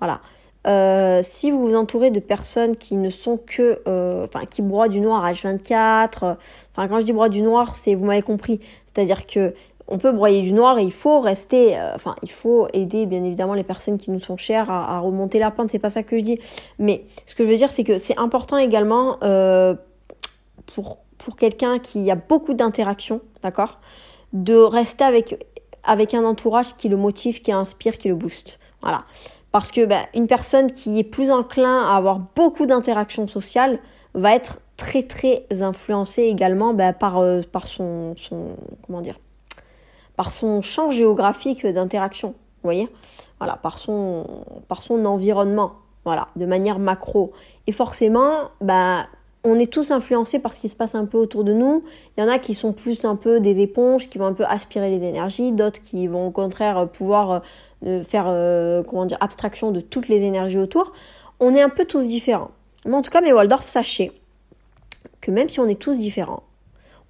[0.00, 0.20] Voilà.
[0.66, 4.88] Euh, si vous vous entourez de personnes qui ne sont que, euh, enfin, qui broient
[4.88, 6.36] du noir à H24,
[6.72, 8.60] enfin, quand je dis broient du noir, c'est, vous m'avez compris,
[8.92, 9.54] c'est-à-dire que
[9.86, 13.22] on peut broyer du noir et il faut rester, euh, enfin, il faut aider bien
[13.22, 16.02] évidemment les personnes qui nous sont chères à, à remonter la pente, c'est pas ça
[16.02, 16.38] que je dis.
[16.78, 19.18] Mais ce que je veux dire, c'est que c'est important également
[20.74, 23.80] pour pour quelqu'un qui a beaucoup d'interactions, d'accord?
[24.34, 25.46] De rester avec,
[25.82, 28.58] avec un entourage qui le motive, qui inspire, qui le booste.
[28.82, 29.04] Voilà.
[29.50, 33.78] Parce que ben, une personne qui est plus enclin à avoir beaucoup d'interactions sociales
[34.12, 39.18] va être très très influencée également ben, par, euh, par son, son comment dire?
[40.16, 42.34] Par son champ géographique d'interaction.
[42.62, 42.90] Voyez?
[43.38, 44.26] Voilà, par son,
[44.68, 45.72] par son environnement.
[46.04, 47.32] Voilà, de manière macro.
[47.66, 49.06] Et forcément, ben,
[49.44, 51.84] on est tous influencés par ce qui se passe un peu autour de nous.
[52.16, 54.44] Il y en a qui sont plus un peu des éponges, qui vont un peu
[54.46, 57.42] aspirer les énergies, d'autres qui vont au contraire pouvoir
[57.84, 60.92] euh, faire euh, comment dire abstraction de toutes les énergies autour.
[61.40, 62.52] On est un peu tous différents.
[62.86, 64.12] Mais en tout cas, mes Waldorf, sachez
[65.20, 66.42] que même si on est tous différents,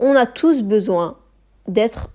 [0.01, 1.17] on a tous besoin
[1.69, 2.11] d'être,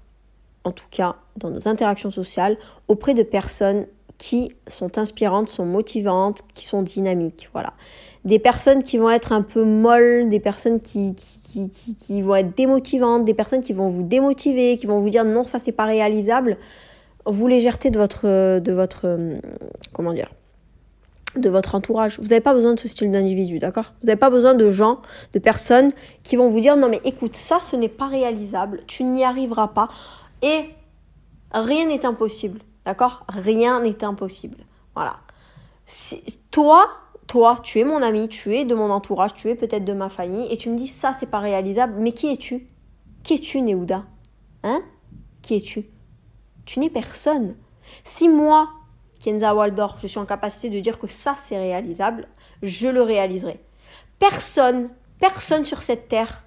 [0.65, 2.57] en tout cas dans nos interactions sociales,
[2.89, 3.85] auprès de personnes
[4.17, 7.49] qui sont inspirantes, sont motivantes, qui sont dynamiques.
[7.53, 7.73] Voilà.
[8.25, 12.55] Des personnes qui vont être un peu molles, des personnes qui, qui, qui, vont être
[12.55, 15.85] démotivantes, des personnes qui vont vous démotiver, qui vont vous dire non, ça c'est pas
[15.85, 16.57] réalisable.
[17.25, 19.17] Vous légèreté de votre, de votre,
[19.93, 20.29] comment dire,
[21.35, 22.19] de votre entourage.
[22.19, 23.93] Vous n'avez pas besoin de ce style d'individu, d'accord?
[24.01, 24.99] Vous n'avez pas besoin de gens,
[25.33, 25.89] de personnes
[26.23, 29.69] qui vont vous dire non mais écoute, ça ce n'est pas réalisable, tu n'y arriveras
[29.69, 29.89] pas
[30.41, 30.65] et
[31.53, 33.25] rien n'est impossible, d'accord?
[33.29, 34.57] Rien n'est impossible.
[34.95, 35.17] Voilà.
[36.51, 36.89] toi,
[37.29, 40.09] toi, tu es mon ami, tu es de mon entourage, tu es peut-être de ma
[40.09, 42.65] famille et tu me dis ça c'est pas réalisable, mais qui es-tu?
[43.23, 44.03] Qui es-tu Néouda?
[44.63, 44.81] Hein?
[45.43, 45.85] Qui es-tu?
[46.65, 47.55] Tu n'es personne.
[48.03, 48.69] Si moi,
[49.23, 52.27] Kenza Waldorf, je suis en capacité de dire que ça c'est réalisable,
[52.63, 53.63] je le réaliserai.
[54.17, 56.45] Personne, personne sur cette terre,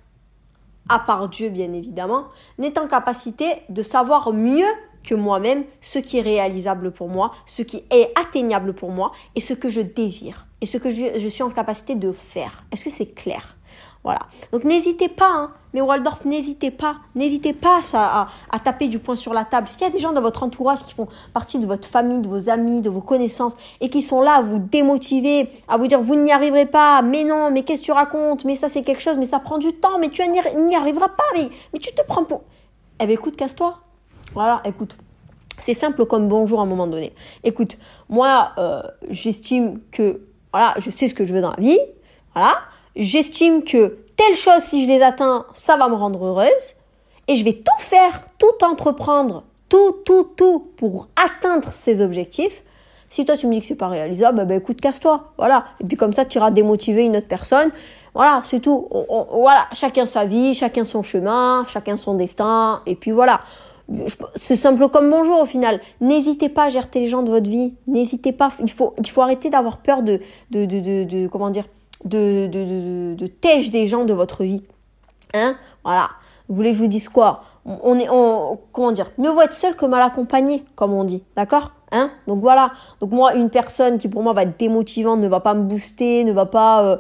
[0.89, 2.25] à part Dieu bien évidemment,
[2.59, 4.67] n'est en capacité de savoir mieux
[5.03, 9.41] que moi-même ce qui est réalisable pour moi, ce qui est atteignable pour moi et
[9.41, 12.65] ce que je désire et ce que je, je suis en capacité de faire.
[12.73, 13.57] Est-ce que c'est clair?
[14.05, 14.21] Voilà.
[14.51, 15.53] Donc n'hésitez pas, hein.
[15.73, 19.69] mais Waldorf, n'hésitez pas, n'hésitez pas à, à, taper du poing sur la table.
[19.69, 22.27] S'il y a des gens dans votre entourage qui font partie de votre famille, de
[22.27, 26.01] vos amis, de vos connaissances, et qui sont là à vous démotiver, à vous dire
[26.01, 29.03] vous n'y arriverez pas, mais non, mais qu'est-ce que tu racontes, mais ça c'est quelque
[29.03, 32.03] chose, mais ça prend du temps, mais tu n'y arriveras pas, mais, mais tu te
[32.03, 32.43] prends pour...
[33.01, 33.79] Eh bien écoute, casse-toi.
[34.35, 34.97] Voilà, écoute.
[35.59, 37.13] C'est simple comme bonjour à un moment donné.
[37.45, 37.77] Écoute,
[38.09, 40.23] moi, euh, j'estime que,
[40.53, 41.79] voilà, je sais ce que je veux dans la vie,
[42.35, 42.59] voilà,
[42.97, 46.75] j'estime que telle chose, si je les atteins, ça va me rendre heureuse.
[47.29, 52.63] Et je vais tout faire, tout entreprendre, tout, tout, tout pour atteindre ces objectifs.
[53.09, 55.33] Si toi tu me dis que c'est pas réalisable, bah, bah écoute, casse-toi.
[55.37, 55.67] Voilà.
[55.81, 57.71] Et puis comme ça, tu iras démotiver une autre personne.
[58.15, 58.89] Voilà, c'est tout.
[59.31, 62.83] voilà, chacun sa vie, chacun son chemin, chacun son destin.
[62.87, 63.43] Et puis voilà.
[64.37, 65.81] C'est simple comme bonjour au final.
[66.01, 67.75] N'hésitez pas à gérer les gens de votre vie.
[67.87, 68.51] N'hésitez pas.
[68.61, 70.21] Il faut, il faut arrêter d'avoir peur de,
[70.51, 71.65] de, de, de, de comment dire,
[72.05, 74.63] de, de, de, tèche des gens de votre vie.
[75.35, 75.57] Hein?
[75.85, 76.11] Voilà.
[76.49, 77.43] Vous voulez que je vous dise quoi?
[77.65, 79.11] On est, on, comment dire?
[79.19, 81.23] Mieux vaut être seul que mal accompagné, comme on dit.
[81.37, 81.73] D'accord?
[81.93, 82.11] Hein?
[82.27, 82.73] Donc voilà.
[83.01, 86.25] Donc moi, une personne qui pour moi va être démotivante, ne va pas me booster,
[86.25, 86.83] ne va pas.
[86.83, 86.97] Euh,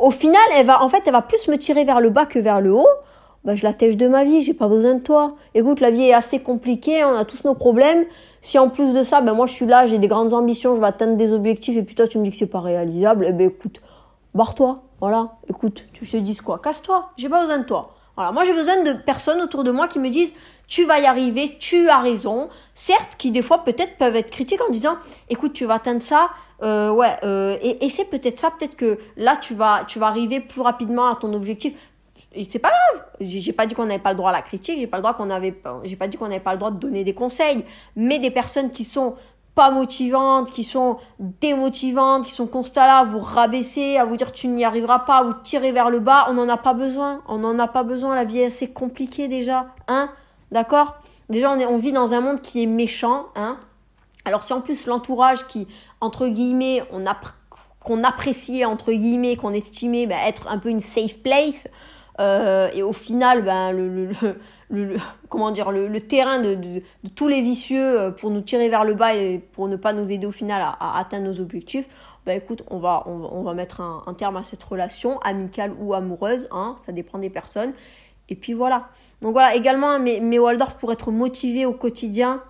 [0.00, 2.38] au final, elle va, en fait, elle va plus me tirer vers le bas que
[2.38, 2.86] vers le haut.
[3.44, 5.36] Bah, je la de ma vie, j'ai pas besoin de toi.
[5.54, 8.06] Écoute, la vie est assez compliquée, on a tous nos problèmes.
[8.40, 10.80] Si en plus de ça, ben moi je suis là, j'ai des grandes ambitions, je
[10.80, 13.32] vais atteindre des objectifs et puis toi tu me dis que c'est pas réalisable, eh
[13.32, 13.80] ben écoute,
[14.34, 14.82] barre-toi.
[15.00, 16.58] Voilà, écoute, tu te dis quoi?
[16.58, 17.94] Casse-toi, j'ai pas besoin de toi.
[18.16, 20.32] Voilà, moi j'ai besoin de personnes autour de moi qui me disent
[20.66, 22.48] tu vas y arriver, tu as raison.
[22.74, 24.96] Certes, qui des fois peut-être peuvent être critiques en disant
[25.28, 26.30] écoute, tu vas atteindre ça,
[26.62, 30.06] euh, ouais, euh, et, et c'est peut-être ça, peut-être que là tu vas, tu vas
[30.06, 31.74] arriver plus rapidement à ton objectif.
[32.48, 33.04] C'est pas grave.
[33.20, 35.14] J'ai pas dit qu'on n'avait pas le droit à la critique, j'ai pas le droit
[35.14, 35.54] qu'on avait,
[35.84, 37.64] j'ai pas dit qu'on n'avait pas le droit de donner des conseils.
[37.96, 39.14] Mais des personnes qui sont
[39.54, 44.32] pas motivantes, qui sont démotivantes, qui sont constats là à vous rabaisser, à vous dire
[44.32, 47.22] tu n'y arriveras pas, à vous tirer vers le bas, on n'en a pas besoin.
[47.28, 50.10] On n'en a pas besoin, la vie est assez compliquée déjà, hein
[50.50, 50.94] D'accord?
[51.28, 53.58] Déjà on, est, on vit dans un monde qui est méchant, hein
[54.24, 55.68] Alors si en plus l'entourage qui,
[56.00, 57.16] entre guillemets, on a
[57.80, 61.68] qu'on appréciait entre guillemets, qu'on estimait bah, être un peu une safe place,
[62.20, 64.10] euh, et au final, ben, le,
[64.70, 64.96] le,
[65.28, 66.82] comment dire, le, terrain de, de,
[67.14, 70.08] tous les vicieux euh, pour nous tirer vers le bas et pour ne pas nous
[70.10, 71.88] aider au final à, atteindre nos objectifs,
[72.24, 76.48] bah écoute, on va, on, va mettre un, terme à cette relation, amicale ou amoureuse,
[76.52, 77.74] hein, ça dépend des personnes.
[78.30, 78.88] Et puis voilà.
[79.20, 82.42] Donc voilà, également, mes, mes Waldorf pour être motivé au quotidien,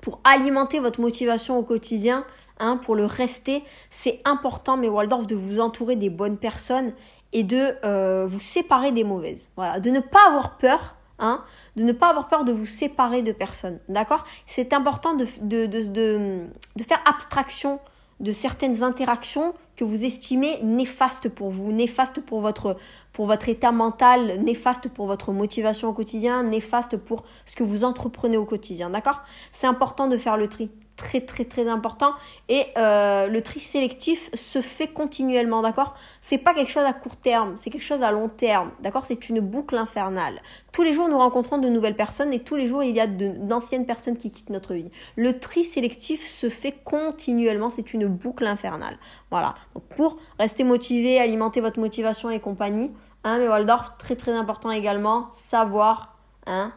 [0.00, 2.24] pour alimenter votre motivation au quotidien,
[2.58, 6.92] hein, pour le rester, c'est important, mes Waldorf, de vous entourer des bonnes personnes
[7.32, 9.50] et de euh, vous séparer des mauvaises.
[9.56, 11.44] Voilà, de ne pas avoir peur Hein,
[11.76, 13.78] de ne pas avoir peur de vous séparer de personnes.
[13.88, 14.24] D'accord?
[14.46, 17.78] C'est important de, de, de, de, faire abstraction
[18.18, 22.76] de certaines interactions que vous estimez néfastes pour vous, néfastes pour votre,
[23.12, 27.84] pour votre état mental, néfastes pour votre motivation au quotidien, néfastes pour ce que vous
[27.84, 28.90] entreprenez au quotidien.
[28.90, 29.20] D'accord?
[29.52, 30.70] C'est important de faire le tri
[31.02, 32.12] très très très important.
[32.48, 35.94] Et euh, le tri sélectif se fait continuellement d'accord?
[36.20, 39.04] C'est pas quelque chose à court terme c'est quelque chose à long terme d'accord?
[39.04, 40.40] C'est une boucle infernale.
[40.72, 43.08] Tous les jours nous rencontrons de nouvelles personnes et tous les jours il y a
[43.08, 44.90] d'anciennes personnes qui quittent notre vie.
[45.16, 48.96] Le tri sélectif se fait continuellement c'est une boucle infernale.
[49.30, 49.56] Voilà.
[49.74, 52.92] Donc pour rester motivé alimenter votre motivation et compagnie
[53.24, 56.72] hein mais Waldorf très très important également savoir hein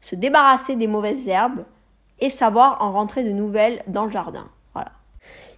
[0.00, 1.64] se débarrasser des mauvaises herbes
[2.20, 4.46] et savoir en rentrer de nouvelles dans le jardin.
[4.74, 4.92] Voilà.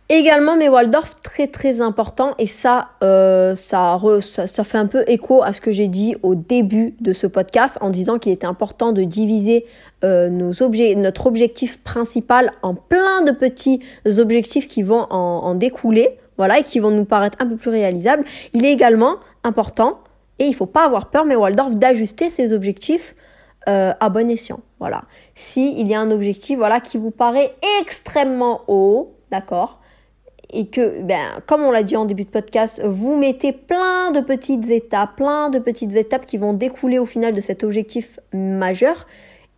[0.09, 5.43] Également, mes Waldorf, très très important, et ça, euh, ça, ça, fait un peu écho
[5.43, 8.93] à ce que j'ai dit au début de ce podcast en disant qu'il était important
[8.93, 9.65] de diviser
[10.05, 13.81] euh, nos objets, notre objectif principal en plein de petits
[14.19, 18.25] objectifs qui vont en, découler, voilà, et qui vont nous paraître un peu plus réalisables.
[18.53, 20.01] Il est également important,
[20.39, 23.15] et il faut pas avoir peur, mes Waldorf, d'ajuster ces objectifs
[23.69, 24.61] euh, à bon escient.
[24.81, 25.05] Voilà.
[25.35, 29.81] Si il y a un objectif, voilà, qui vous paraît extrêmement haut, d'accord,
[30.53, 34.21] et que, ben, comme on l'a dit en début de podcast, vous mettez plein de
[34.21, 39.07] petites étapes, plein de petites étapes qui vont découler au final de cet objectif majeur.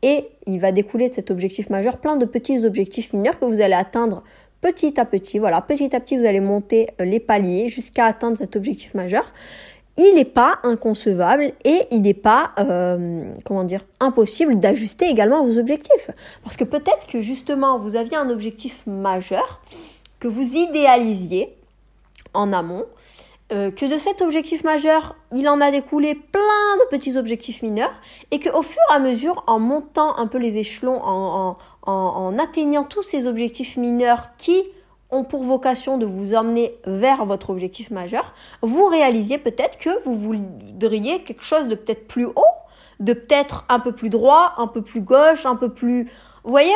[0.02, 3.60] Et il va découler de cet objectif majeur plein de petits objectifs mineurs que vous
[3.60, 4.22] allez atteindre
[4.60, 5.38] petit à petit.
[5.38, 9.32] Voilà, petit à petit, vous allez monter les paliers jusqu'à atteindre cet objectif majeur.
[9.96, 15.56] Il n'est pas inconcevable et il n'est pas, euh, comment dire, impossible d'ajuster également vos
[15.56, 16.10] objectifs.
[16.42, 19.60] Parce que peut-être que justement, vous aviez un objectif majeur,
[20.18, 21.54] que vous idéalisiez
[22.32, 22.86] en amont,
[23.52, 27.92] euh, que de cet objectif majeur, il en a découlé plein de petits objectifs mineurs,
[28.30, 32.84] et qu'au fur et à mesure, en montant un peu les échelons, en, en, atteignant
[32.84, 34.64] tous ces objectifs mineurs qui
[35.10, 40.14] ont pour vocation de vous emmener vers votre objectif majeur, vous réalisiez peut-être que vous
[40.14, 42.54] voudriez quelque chose de peut-être plus haut,
[43.00, 46.04] de peut-être un peu plus droit, un peu plus gauche, un peu plus...
[46.44, 46.74] Vous voyez?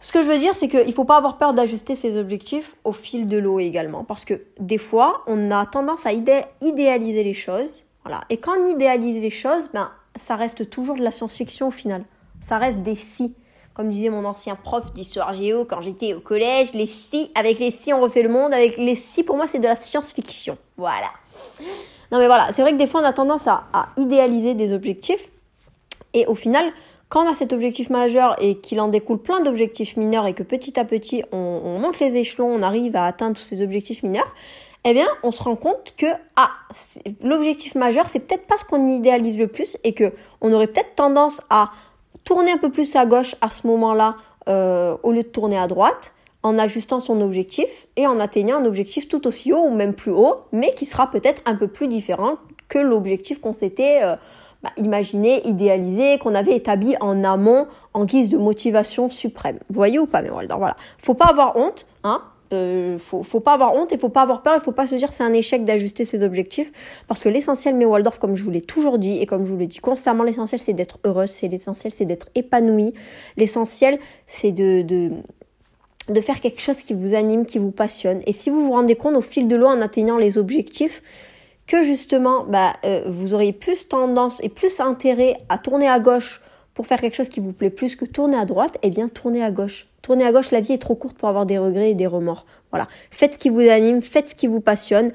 [0.00, 2.76] Ce que je veux dire, c'est qu'il ne faut pas avoir peur d'ajuster ses objectifs
[2.84, 4.04] au fil de l'eau également.
[4.04, 7.84] Parce que des fois, on a tendance à idéaliser les choses.
[8.04, 8.20] Voilà.
[8.28, 12.04] Et quand on idéalise les choses, ben, ça reste toujours de la science-fiction au final.
[12.42, 13.34] Ça reste des si.
[13.74, 17.72] Comme disait mon ancien prof d'histoire géo quand j'étais au collège, les si, avec les
[17.72, 20.56] si on refait le monde, avec les si pour moi c'est de la science-fiction.
[20.76, 21.10] Voilà.
[22.12, 23.64] Non mais voilà, c'est vrai que des fois on a tendance à
[23.96, 25.28] idéaliser des objectifs
[26.14, 26.72] et au final,
[27.08, 30.42] quand on a cet objectif majeur et qu'il en découle plein d'objectifs mineurs et que
[30.42, 34.32] petit à petit on, monte les échelons, on arrive à atteindre tous ces objectifs mineurs,
[34.84, 36.06] eh bien, on se rend compte que
[36.36, 36.50] ah,
[37.22, 40.94] l'objectif majeur, c'est peut-être pas ce qu'on idéalise le plus et que on aurait peut-être
[40.94, 41.70] tendance à
[42.24, 44.16] tourner un peu plus à gauche à ce moment-là
[44.48, 46.12] euh, au lieu de tourner à droite
[46.42, 50.12] en ajustant son objectif et en atteignant un objectif tout aussi haut ou même plus
[50.12, 52.36] haut, mais qui sera peut-être un peu plus différent
[52.68, 54.16] que l'objectif qu'on s'était euh,
[54.62, 59.58] bah, imaginer, idéaliser, qu'on avait établi en amont en guise de motivation suprême.
[59.70, 60.76] Voyez ou pas, mais voilà.
[60.98, 62.22] Faut pas avoir honte, hein.
[62.54, 64.94] Euh, faut, faut pas avoir honte et faut pas avoir peur, il faut pas se
[64.94, 66.72] dire c'est un échec d'ajuster ses objectifs
[67.08, 69.58] parce que l'essentiel mais Waldorf comme je vous l'ai toujours dit et comme je vous
[69.58, 72.94] l'ai dit constamment l'essentiel c'est d'être heureuse, c'est l'essentiel c'est d'être épanouie,
[73.36, 75.10] l'essentiel c'est de
[76.20, 78.20] faire quelque chose qui vous anime, qui vous passionne.
[78.26, 81.02] Et si vous vous rendez compte au fil de l'eau en atteignant les objectifs,
[81.66, 86.40] que justement bah, euh, vous auriez plus tendance et plus intérêt à tourner à gauche
[86.74, 89.42] pour faire quelque chose qui vous plaît plus que tourner à droite, eh bien tournez
[89.42, 89.86] à gauche.
[90.04, 92.44] Tournez à gauche, la vie est trop courte pour avoir des regrets et des remords.
[92.70, 92.88] Voilà.
[93.10, 95.12] Faites ce qui vous anime, faites ce qui vous passionne.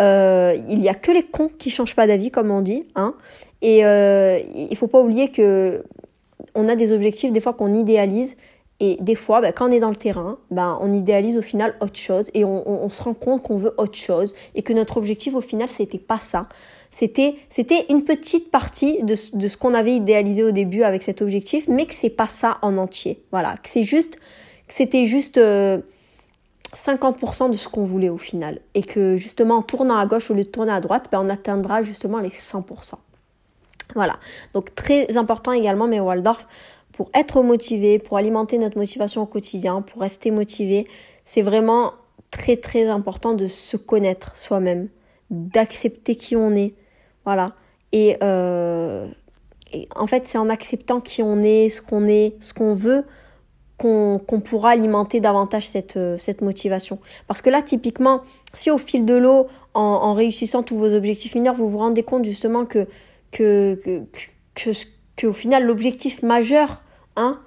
[0.00, 2.86] Euh, il n'y a que les cons qui changent pas d'avis, comme on dit.
[2.94, 3.14] Hein.
[3.60, 5.84] Et euh, il faut pas oublier que
[6.54, 8.38] on a des objectifs des fois qu'on idéalise
[8.80, 11.74] et des fois, bah, quand on est dans le terrain, bah, on idéalise au final
[11.82, 15.34] autre chose et on, se rend compte qu'on veut autre chose et que notre objectif
[15.34, 16.48] au final, c'était pas ça.
[16.90, 21.68] C'était, c'était une petite partie de, ce qu'on avait idéalisé au début avec cet objectif,
[21.68, 23.22] mais que c'est pas ça en entier.
[23.30, 24.18] Voilà, que c'est juste,
[24.68, 28.60] c'était juste 50% euh, de ce qu'on voulait au final.
[28.74, 31.28] Et que justement, en tournant à gauche au lieu de tourner à droite, bah, on
[31.28, 32.94] atteindra justement les 100%.
[33.94, 34.18] Voilà.
[34.52, 36.46] Donc très important également, mais Waldorf,
[36.92, 40.86] pour être motivé, pour alimenter notre motivation au quotidien, pour rester motivé,
[41.24, 41.92] c'est vraiment
[42.30, 44.88] très très important de se connaître soi-même,
[45.30, 46.74] d'accepter qui on est.
[47.24, 47.52] Voilà.
[47.92, 49.06] Et, euh,
[49.94, 53.04] en fait, c'est en acceptant qui on est, ce qu'on est, ce qu'on veut,
[53.78, 56.98] qu'on pourra alimenter davantage cette, euh, cette motivation.
[57.26, 58.20] Parce que là, typiquement,
[58.52, 62.24] si au fil de l'eau, en, réussissant tous vos objectifs mineurs, vous vous rendez compte
[62.24, 62.88] justement que,
[63.30, 64.02] que, que,
[64.54, 64.70] que,
[65.16, 66.82] que au final, l'objectif majeur
[67.16, 67.38] Hein,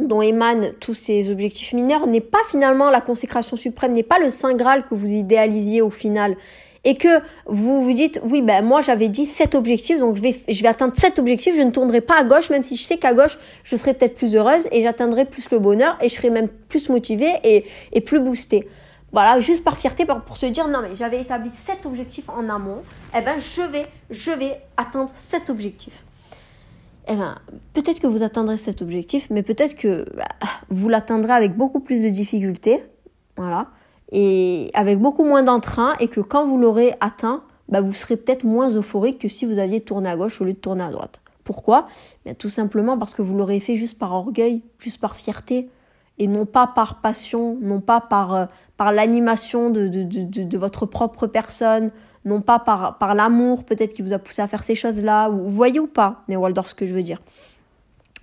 [0.00, 4.30] dont émanent tous ces objectifs mineurs n'est pas finalement la consécration suprême, n'est pas le
[4.30, 6.36] Saint Graal que vous idéalisiez au final.
[6.84, 10.36] Et que vous vous dites, oui, ben moi j'avais dit cet objectif, donc je vais,
[10.48, 12.96] je vais atteindre cet objectif, je ne tournerai pas à gauche, même si je sais
[12.96, 16.30] qu'à gauche, je serai peut-être plus heureuse et j'atteindrai plus le bonheur et je serai
[16.30, 18.68] même plus motivée et, et plus boostée.
[19.12, 22.82] Voilà, juste par fierté, pour, se dire, non mais j'avais établi cet objectif en amont,
[23.16, 26.04] eh ben je vais, je vais atteindre cet objectif
[27.08, 27.36] eh ben,
[27.74, 30.28] peut-être que vous atteindrez cet objectif, mais peut-être que bah,
[30.70, 32.84] vous l'atteindrez avec beaucoup plus de difficultés,
[33.36, 33.68] voilà,
[34.12, 38.44] et avec beaucoup moins d'entrain, et que quand vous l'aurez atteint, bah, vous serez peut-être
[38.44, 41.20] moins euphorique que si vous aviez tourné à gauche au lieu de tourner à droite.
[41.44, 41.88] Pourquoi?
[42.38, 45.68] Tout simplement parce que vous l'aurez fait juste par orgueil, juste par fierté,
[46.18, 48.46] et non pas par passion, non pas par, euh,
[48.76, 51.90] par l'animation de, de, de, votre propre personne,
[52.24, 55.48] non pas par, par l'amour peut-être qui vous a poussé à faire ces choses-là, ou
[55.48, 57.20] voyez ou pas, mais Waldorf ce que je veux dire.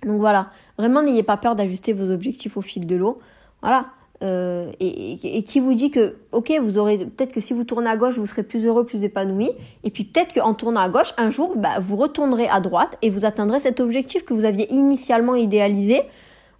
[0.06, 3.18] Donc voilà, vraiment n'ayez pas peur d'ajuster vos objectifs au fil de l'eau.
[3.60, 3.86] Voilà.
[4.22, 7.96] Euh, et, qui vous dit que, ok, vous aurez peut-être que si vous tournez à
[7.96, 9.50] gauche, vous serez plus heureux, plus épanoui.
[9.82, 13.08] Et puis peut-être qu'en tournant à gauche, un jour, bah, vous retournerez à droite et
[13.08, 16.02] vous atteindrez cet objectif que vous aviez initialement idéalisé.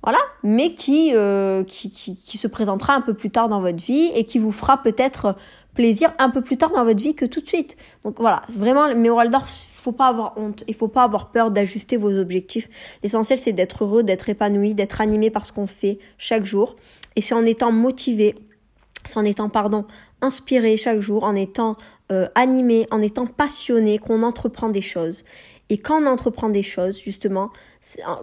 [0.03, 3.85] Voilà, mais qui, euh, qui, qui, qui, se présentera un peu plus tard dans votre
[3.85, 5.37] vie et qui vous fera peut-être
[5.75, 7.77] plaisir un peu plus tard dans votre vie que tout de suite.
[8.05, 9.51] Donc voilà, vraiment, mais Waldorf,
[9.81, 12.69] faut pas avoir honte, il faut pas avoir peur d'ajuster vos objectifs.
[13.03, 16.77] L'essentiel, c'est d'être heureux, d'être épanoui, d'être animé par ce qu'on fait chaque jour.
[17.17, 18.35] Et c'est en étant motivé,
[19.05, 19.87] c'est en étant, pardon,
[20.21, 21.77] inspiré chaque jour, en étant
[22.13, 25.25] euh, animé, en étant passionné qu'on entreprend des choses.
[25.69, 27.51] Et quand on entreprend des choses, justement,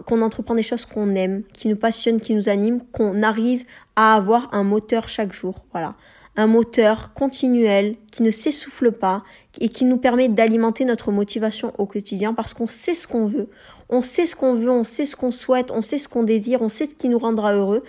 [0.06, 3.64] qu'on entreprend des choses qu'on aime, qui nous passionnent, qui nous animent, qu'on arrive
[3.96, 5.64] à avoir un moteur chaque jour.
[5.72, 5.94] Voilà
[6.38, 9.24] un moteur continuel qui ne s'essouffle pas
[9.60, 13.48] et qui nous permet d'alimenter notre motivation au quotidien parce qu'on sait ce qu'on veut.
[13.88, 16.62] On sait ce qu'on veut, on sait ce qu'on souhaite, on sait ce qu'on désire,
[16.62, 17.82] on sait ce qui nous rendra heureux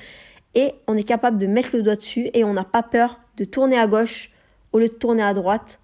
[0.56, 3.46] et on est capable de mettre le doigt dessus et on n'a pas peur de
[3.46, 4.32] tourner à gauche
[4.72, 5.80] au lieu de tourner à droite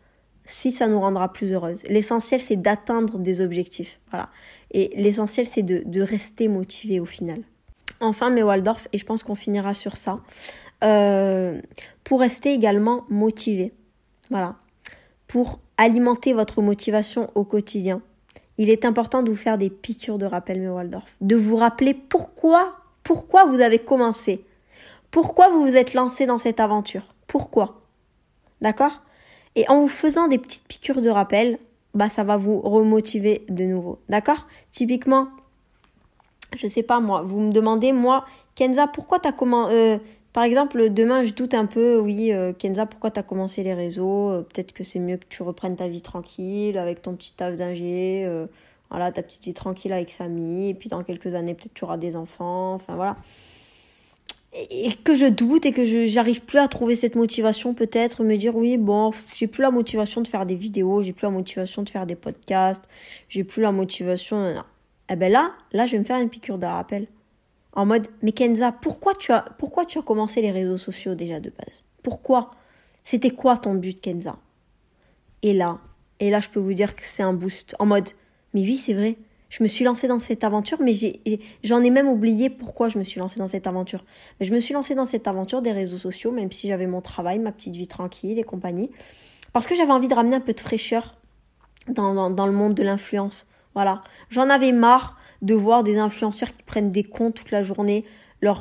[0.46, 1.84] si ça nous rendra plus heureuse.
[1.90, 4.00] L'essentiel c'est d'atteindre des objectifs.
[4.12, 4.30] Voilà.
[4.72, 7.40] Et l'essentiel c'est de, rester motivé au final.
[8.02, 10.20] Enfin, mes Waldorf, et je pense qu'on finira sur ça.
[10.84, 11.62] Euh,
[12.04, 13.74] pour rester également motivé.
[14.30, 14.56] Voilà.
[15.28, 18.02] Pour alimenter votre motivation au quotidien,
[18.58, 21.16] il est important de vous faire des piqûres de rappel, Waldorf.
[21.22, 24.46] De vous rappeler pourquoi, pourquoi vous avez commencé.
[25.12, 27.14] Pourquoi vous vous êtes lancé dans cette aventure.
[27.28, 27.80] Pourquoi.
[28.62, 29.02] D'accord?
[29.56, 31.60] Et en vous faisant des petites piqûres de rappel,
[31.94, 34.00] bah ça va vous remotiver de nouveau.
[34.10, 34.48] D'accord?
[34.72, 35.30] Typiquement,
[36.56, 39.98] je sais pas moi, vous me demandez, moi, Kenza, pourquoi t'as comment, euh,
[40.36, 43.74] par exemple, demain, je doute un peu, oui, euh, Kenza, pourquoi tu as commencé les
[43.74, 47.32] réseaux euh, Peut-être que c'est mieux que tu reprennes ta vie tranquille avec ton petit
[47.32, 48.46] taf d'ingé, euh,
[48.90, 51.96] voilà, ta petite vie tranquille avec Samy, et puis dans quelques années, peut-être tu auras
[51.96, 53.16] des enfants, enfin voilà.
[54.52, 58.58] Et, que je doute et que j'arrive plus à trouver cette motivation, peut-être me dire,
[58.58, 61.90] oui, bon, j'ai plus la motivation de faire des vidéos, j'ai plus la motivation de
[61.90, 62.84] faire des podcasts,
[63.30, 64.62] j'ai plus la motivation.
[65.10, 67.08] Eh ben là, là, je vais me faire une piqûre de rappel
[67.76, 71.40] en mode mais Kenza, pourquoi tu as pourquoi tu as commencé les réseaux sociaux déjà
[71.40, 71.84] de base?
[72.04, 72.52] Pourquoi?
[73.04, 74.38] C'était quoi ton but Kenza?
[75.42, 75.80] Et là,
[76.20, 78.10] et là je peux vous dire que c'est un boost en mode
[78.56, 79.18] mais oui, c'est vrai.
[79.50, 80.94] Je me suis lancée dans cette aventure, mais
[81.64, 84.04] j'en ai, même oublié pourquoi je me suis lancée dans cette aventure.
[84.40, 87.02] Mais je me suis lancée dans cette aventure des réseaux sociaux, même si j'avais mon
[87.02, 88.92] travail, ma petite vie tranquille et compagnie.
[89.52, 91.16] Parce que j'avais envie de ramener un peu de fraîcheur
[91.90, 93.46] dans, dans le monde de l'influence.
[93.74, 94.02] Voilà.
[94.30, 98.06] J'en avais marre de voir des influenceurs qui prennent des comptes toute la journée,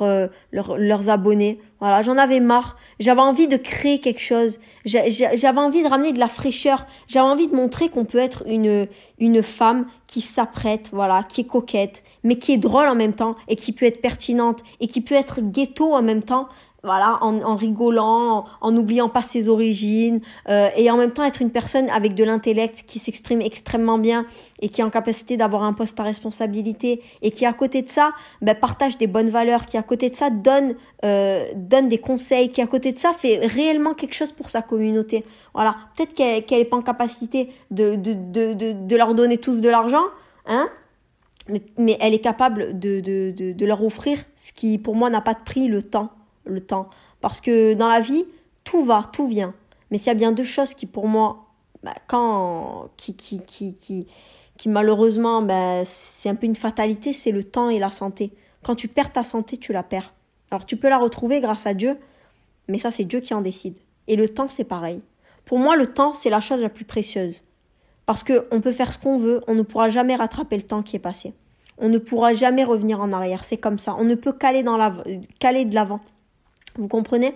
[0.01, 1.59] euh, leurs abonnés.
[1.79, 2.77] Voilà, j'en avais marre.
[2.99, 4.59] J'avais envie de créer quelque chose.
[4.85, 6.85] J'avais envie de ramener de la fraîcheur.
[7.07, 8.87] J'avais envie de montrer qu'on peut être une,
[9.19, 13.35] une femme qui s'apprête, voilà, qui est coquette, mais qui est drôle en même temps
[13.47, 16.47] et qui peut être pertinente et qui peut être ghetto en même temps
[16.85, 21.49] voilà, en, rigolant, en n'oubliant pas ses origines, euh, et en même temps être une
[21.49, 24.25] personne avec de l'intellect qui s'exprime extrêmement bien
[24.61, 27.89] et qui est en capacité d'avoir un poste à responsabilité et qui à côté de
[27.89, 28.11] ça
[28.41, 32.49] ben, partage des bonnes valeurs, qui à côté de ça donne euh, donne des conseils,
[32.49, 35.25] qui à côté de ça fait réellement quelque chose pour sa communauté.
[35.53, 39.37] Voilà, peut-être qu'elle qu'elle est pas en capacité de de, de, de, de leur donner
[39.37, 40.05] tous de l'argent,
[40.45, 40.69] hein,
[41.49, 45.09] mais, mais elle est capable de, de, de, de leur offrir ce qui pour moi
[45.09, 46.11] n'a pas de prix, le temps
[46.45, 46.89] le temps.
[47.21, 48.25] Parce que dans la vie,
[48.63, 49.53] tout va, tout vient.
[49.91, 51.45] Mais s'il y a bien deux choses qui, pour moi,
[51.83, 54.07] bah, quand, qui, qui, qui,
[54.57, 58.31] qui, malheureusement, bah, c'est un peu une fatalité, c'est le temps et la santé.
[58.63, 60.13] Quand tu perds ta santé, tu la perds.
[60.51, 61.97] Alors tu peux la retrouver grâce à Dieu,
[62.67, 63.77] mais ça, c'est Dieu qui en décide.
[64.07, 65.01] Et le temps, c'est pareil.
[65.45, 67.43] Pour moi, le temps, c'est la chose la plus précieuse.
[68.05, 70.95] Parce qu'on peut faire ce qu'on veut, on ne pourra jamais rattraper le temps qui
[70.95, 71.33] est passé.
[71.77, 73.95] On ne pourra jamais revenir en arrière, c'est comme ça.
[73.97, 75.99] On ne peut caler de l'avant.
[76.77, 77.33] Vous comprenez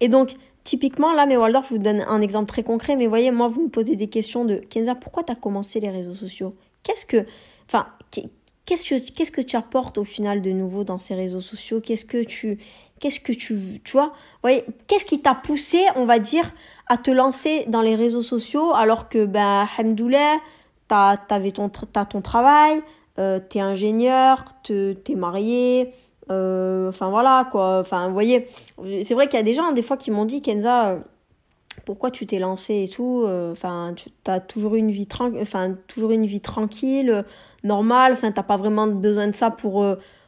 [0.00, 0.34] Et donc,
[0.64, 3.62] typiquement, là, mais Waldorf, je vous donne un exemple très concret, mais voyez, moi, vous
[3.62, 6.54] me posez des questions de Kenza, pourquoi tu as commencé les réseaux sociaux?
[6.82, 7.26] Qu'est-ce que.
[7.66, 11.80] Enfin, qu'est-ce que, qu'est-ce que tu apportes au final de nouveau dans ces réseaux sociaux?
[11.80, 12.58] Qu'est-ce que tu.
[13.00, 13.80] Qu'est-ce que tu.
[13.82, 14.12] Tu vois?
[14.42, 16.52] Voyez, Qu'est-ce qui t'a poussé, on va dire,
[16.88, 20.38] à te lancer dans les réseaux sociaux alors que, ben, Hamdoulah,
[20.88, 22.82] t'as, t'avais ton, t'as ton travail,
[23.18, 25.92] euh, t'es ingénieur, t'es marié,
[26.32, 27.78] euh, enfin voilà quoi.
[27.80, 28.46] Enfin vous voyez,
[29.04, 30.98] c'est vrai qu'il y a des gens des fois qui m'ont dit Kenza, euh,
[31.84, 33.24] pourquoi tu t'es lancé et tout.
[33.26, 35.08] Euh, enfin tu as toujours une vie
[35.40, 37.24] enfin toujours une vie tranquille,
[37.64, 38.12] normale.
[38.12, 39.84] Enfin t'as pas vraiment besoin de ça pour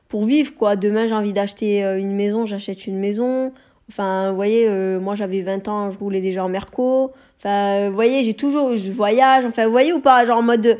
[0.09, 0.77] pour vivre quoi.
[0.77, 3.53] Demain j'ai envie d'acheter une maison, j'achète une maison.
[3.91, 7.13] Enfin, vous voyez, moi j'avais 20 ans, je roulais déjà en Merco.
[7.39, 9.45] Enfin, vous voyez, j'ai toujours, je voyage.
[9.45, 10.79] Enfin, vous voyez ou pas, genre en mode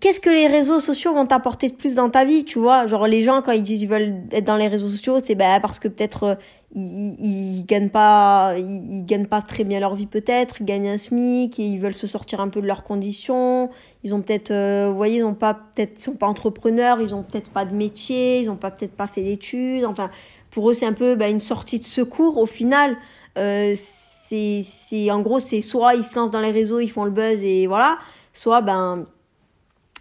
[0.00, 2.86] qu'est-ce que les réseaux sociaux vont t'apporter de plus dans ta vie, tu vois?
[2.86, 5.60] Genre les gens quand ils disent qu'ils veulent être dans les réseaux sociaux, c'est bah,
[5.60, 6.34] parce que peut-être euh,
[6.74, 10.98] ils, ils, gagnent pas ils, gagnent pas très bien leur vie peut-être, ils gagnent un
[10.98, 13.70] SMIC et ils veulent se sortir un peu de leurs conditions.
[14.04, 17.50] Ils ont peut-être euh, voyez, ils ont pas peut-être sont pas entrepreneurs, ils ont peut-être
[17.50, 19.84] pas de métier, ils ont pas peut-être pas fait d'études.
[19.84, 20.10] Enfin,
[20.50, 22.96] pour eux c'est un peu bah, une sortie de secours au final.
[23.38, 27.10] Euh, c'est en gros c'est soit ils se lancent dans les réseaux, ils font le
[27.10, 27.98] buzz et voilà,
[28.32, 29.06] soit ben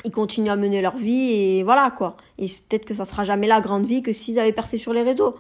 [0.06, 2.18] ils continuent à mener leur vie et voilà quoi.
[2.38, 5.04] Et peut-être que ça sera jamais la grande vie que s'ils avaient percé sur les
[5.04, 5.36] réseaux.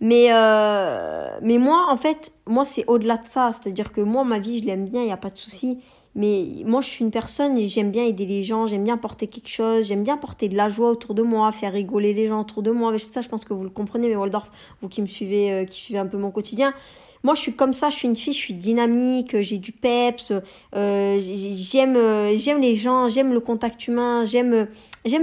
[0.00, 3.50] Mais, euh, mais moi, en fait, moi, c'est au-delà de ça.
[3.52, 5.78] C'est-à-dire que moi, ma vie, je l'aime bien, il n'y a pas de souci.
[6.16, 9.26] Mais moi, je suis une personne et j'aime bien aider les gens, j'aime bien porter
[9.26, 12.42] quelque chose, j'aime bien porter de la joie autour de moi, faire rigoler les gens
[12.42, 12.96] autour de moi.
[12.98, 14.50] Ça, je pense que vous le comprenez, mais Waldorf,
[14.80, 16.72] vous qui me suivez, euh, qui suivez un peu mon quotidien,
[17.24, 20.30] moi, je suis comme ça, je suis une fille, je suis dynamique, j'ai du peps,
[20.76, 24.68] euh, j'aime, euh, j'aime les gens, j'aime le contact humain, j'aime,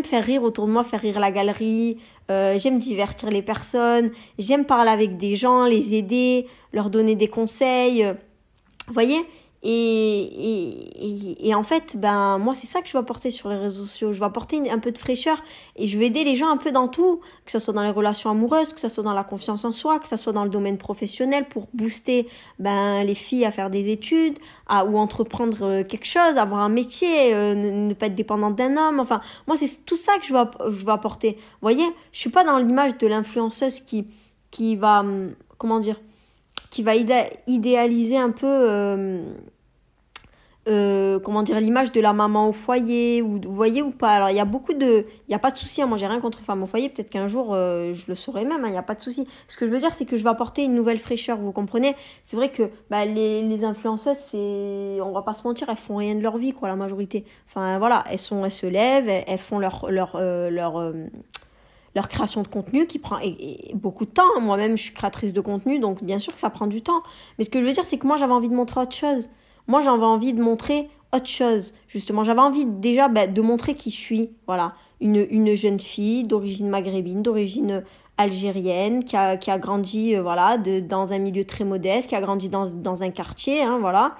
[0.04, 2.00] faire rire autour de moi, faire rire la galerie,
[2.32, 7.28] euh, j'aime divertir les personnes, j'aime parler avec des gens, les aider, leur donner des
[7.28, 8.04] conseils.
[8.88, 9.24] Vous voyez?
[9.64, 13.58] Et, et, et, en fait, ben, moi, c'est ça que je veux apporter sur les
[13.58, 14.12] réseaux sociaux.
[14.12, 15.44] Je veux apporter un peu de fraîcheur
[15.76, 17.92] et je veux aider les gens un peu dans tout, que ce soit dans les
[17.92, 20.50] relations amoureuses, que ce soit dans la confiance en soi, que ce soit dans le
[20.50, 25.84] domaine professionnel pour booster ben, les filles à faire des études à, ou entreprendre euh,
[25.84, 29.00] quelque chose, avoir un métier, euh, ne, pas être dépendante d'un homme.
[29.00, 31.34] Enfin, moi, c'est tout ça que je veux, je veux apporter.
[31.34, 34.08] Vous voyez, je suis pas dans l'image de l'influenceuse qui,
[34.50, 36.00] qui va, hum, comment dire,
[36.70, 36.94] qui va
[37.48, 39.24] idéaliser un peu euh,
[40.68, 44.12] euh, comment dire l'image de la maman au foyer ou vous voyez ou pas?
[44.12, 45.88] Alors il y a beaucoup de il y a pas de souci hein.
[45.88, 46.88] moi j'ai rien contre les femmes au foyer.
[46.90, 48.68] Peut-être qu'un jour euh, je le saurai même hein.
[48.68, 49.28] il n'y a pas de souci.
[49.48, 51.96] Ce que je veux dire c'est que je vais apporter une nouvelle fraîcheur vous comprenez?
[52.24, 55.96] C'est vrai que bah, les, les influenceuses c'est on va pas se mentir elles font
[55.96, 57.26] rien de leur vie quoi la majorité.
[57.48, 60.94] Enfin voilà elles sont elles se lèvent elles, font leur leur leur
[61.96, 63.18] leur création de contenu qui prend
[63.74, 64.40] beaucoup de temps.
[64.40, 67.04] Moi-même, je suis créatrice de contenu, donc bien sûr que ça prend du temps.
[67.38, 69.30] Mais ce que je veux dire, c'est que moi, j'avais envie de montrer autre chose.
[69.68, 72.24] Moi, j'avais envie de montrer autre chose, justement.
[72.24, 74.30] J'avais envie déjà bah, de montrer qui je suis.
[74.48, 77.84] Voilà, une, une jeune fille d'origine maghrébine, d'origine
[78.18, 82.16] algérienne, qui a, qui a grandi euh, voilà, de, dans un milieu très modeste, qui
[82.16, 84.16] a grandi dans, dans un quartier, hein, voilà,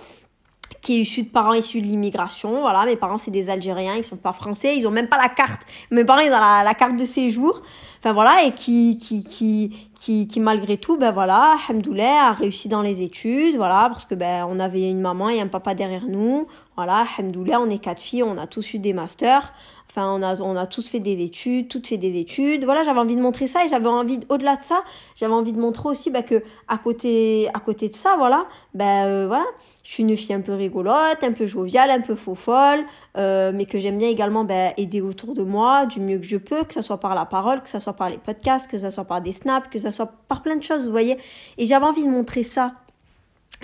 [0.82, 2.62] qui est issu de parents issus de l'immigration.
[2.62, 5.30] Voilà, mes parents c'est des Algériens, ils sont pas français, ils ont même pas la
[5.30, 5.64] carte.
[5.92, 7.62] Mes parents ils ont la, carte de séjour.
[8.00, 12.68] Enfin voilà, et qui qui qui qui, qui malgré tout, ben voilà, Hamdoulah a réussi
[12.68, 16.06] dans les études, voilà, parce que ben on avait une maman et un papa derrière
[16.08, 16.48] nous.
[16.76, 19.54] Voilà, Hamdoulah, on est quatre filles, on a tous eu des masters.
[19.92, 22.64] Enfin, on a, on a tous fait des études, toutes fait des études.
[22.64, 24.86] Voilà, j'avais envie de montrer ça et j'avais envie, au-delà de ça,
[25.16, 29.06] j'avais envie de montrer aussi bah, que à côté, à côté de ça, voilà, ben
[29.06, 29.44] euh, voilà,
[29.84, 32.86] je suis une fille un peu rigolote, un peu joviale, un peu faux folle,
[33.18, 36.38] euh, mais que j'aime bien également bah, aider autour de moi du mieux que je
[36.38, 38.92] peux, que ce soit par la parole, que ce soit par les podcasts, que ce
[38.92, 41.18] soit par des snaps, que ce soit par plein de choses, vous voyez.
[41.58, 42.76] Et j'avais envie de montrer ça.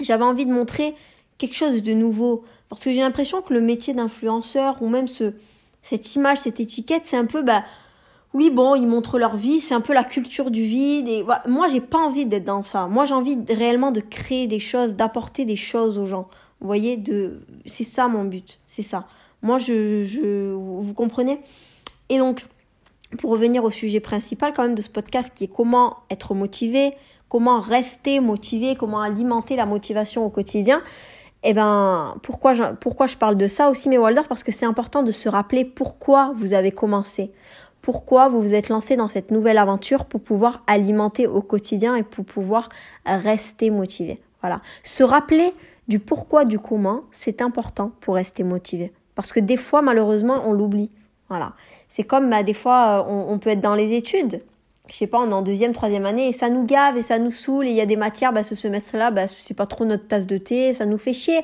[0.01, 0.93] J'avais envie de montrer
[1.37, 2.43] quelque chose de nouveau.
[2.67, 5.31] Parce que j'ai l'impression que le métier d'influenceur ou même ce
[5.89, 7.63] cette image, cette étiquette, c'est un peu, bah,
[8.33, 11.07] oui, bon, ils montrent leur vie, c'est un peu la culture du vide.
[11.07, 11.25] Et.
[11.47, 12.87] Moi, j'ai pas envie d'être dans ça.
[12.87, 16.27] Moi, j'ai envie réellement de créer des choses, d'apporter des choses aux gens.
[16.59, 17.01] Vous voyez,
[17.65, 19.07] c'est ça mon but, c'est ça.
[19.41, 21.39] Moi, je, je, vous comprenez?
[22.09, 22.45] Et donc,
[23.19, 26.95] pour revenir au sujet principal quand même de ce podcast, qui est comment être motivé,
[27.29, 30.81] comment rester motivé, comment alimenter la motivation au quotidien.
[31.49, 34.27] Eh ben, pourquoi je, pourquoi je parle de ça aussi, mes Waldorf?
[34.27, 37.31] Parce que c'est important de se rappeler pourquoi vous avez commencé.
[37.81, 42.03] Pourquoi vous vous êtes lancé dans cette nouvelle aventure pour pouvoir alimenter au quotidien et
[42.03, 42.67] pour pouvoir
[43.05, 44.19] rester motivé.
[44.41, 44.59] Voilà.
[44.83, 45.53] Se rappeler
[45.87, 48.91] du pourquoi, du comment, c'est important pour rester motivé.
[49.15, 50.91] Parce que des fois, malheureusement, on l'oublie.
[51.29, 51.53] Voilà.
[51.87, 54.41] C'est comme bah, des fois, on, on peut être dans les études
[54.89, 57.19] je sais pas, on est en deuxième, troisième année, et ça nous gave et ça
[57.19, 59.85] nous saoule, et il y a des matières, bah, ce semestre-là, bah, c'est pas trop
[59.85, 61.41] notre tasse de thé, ça nous fait chier.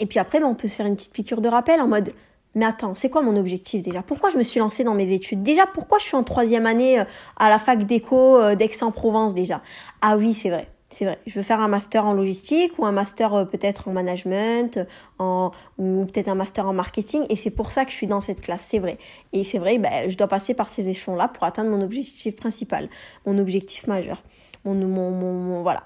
[0.00, 2.12] Et puis après, bah, on peut se faire une petite piqûre de rappel en mode,
[2.54, 4.02] mais attends, c'est quoi mon objectif déjà?
[4.02, 5.42] Pourquoi je me suis lancée dans mes études?
[5.42, 7.04] Déjà, pourquoi je suis en troisième année euh,
[7.36, 9.62] à la fac d'éco euh, d'Aix-en-Provence déjà?
[10.02, 10.68] Ah oui, c'est vrai.
[10.92, 13.92] C'est vrai, je veux faire un master en logistique ou un master euh, peut-être en
[13.92, 14.78] management
[15.18, 18.20] en, ou peut-être un master en marketing et c'est pour ça que je suis dans
[18.20, 18.98] cette classe, c'est vrai.
[19.32, 22.90] Et c'est vrai, ben, je dois passer par ces échelons-là pour atteindre mon objectif principal,
[23.24, 24.22] mon objectif majeur.
[24.66, 25.82] Mon, mon, mon, voilà.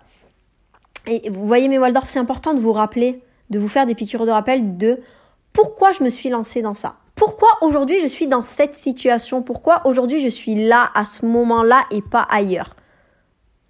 [1.06, 4.26] Et vous voyez mes Waldorf, c'est important de vous rappeler, de vous faire des piqûres
[4.26, 5.00] de rappel de
[5.52, 9.42] pourquoi je me suis lancée dans ça pourquoi aujourd'hui je suis dans cette situation?
[9.42, 12.76] Pourquoi aujourd'hui je suis là à ce moment-là et pas ailleurs?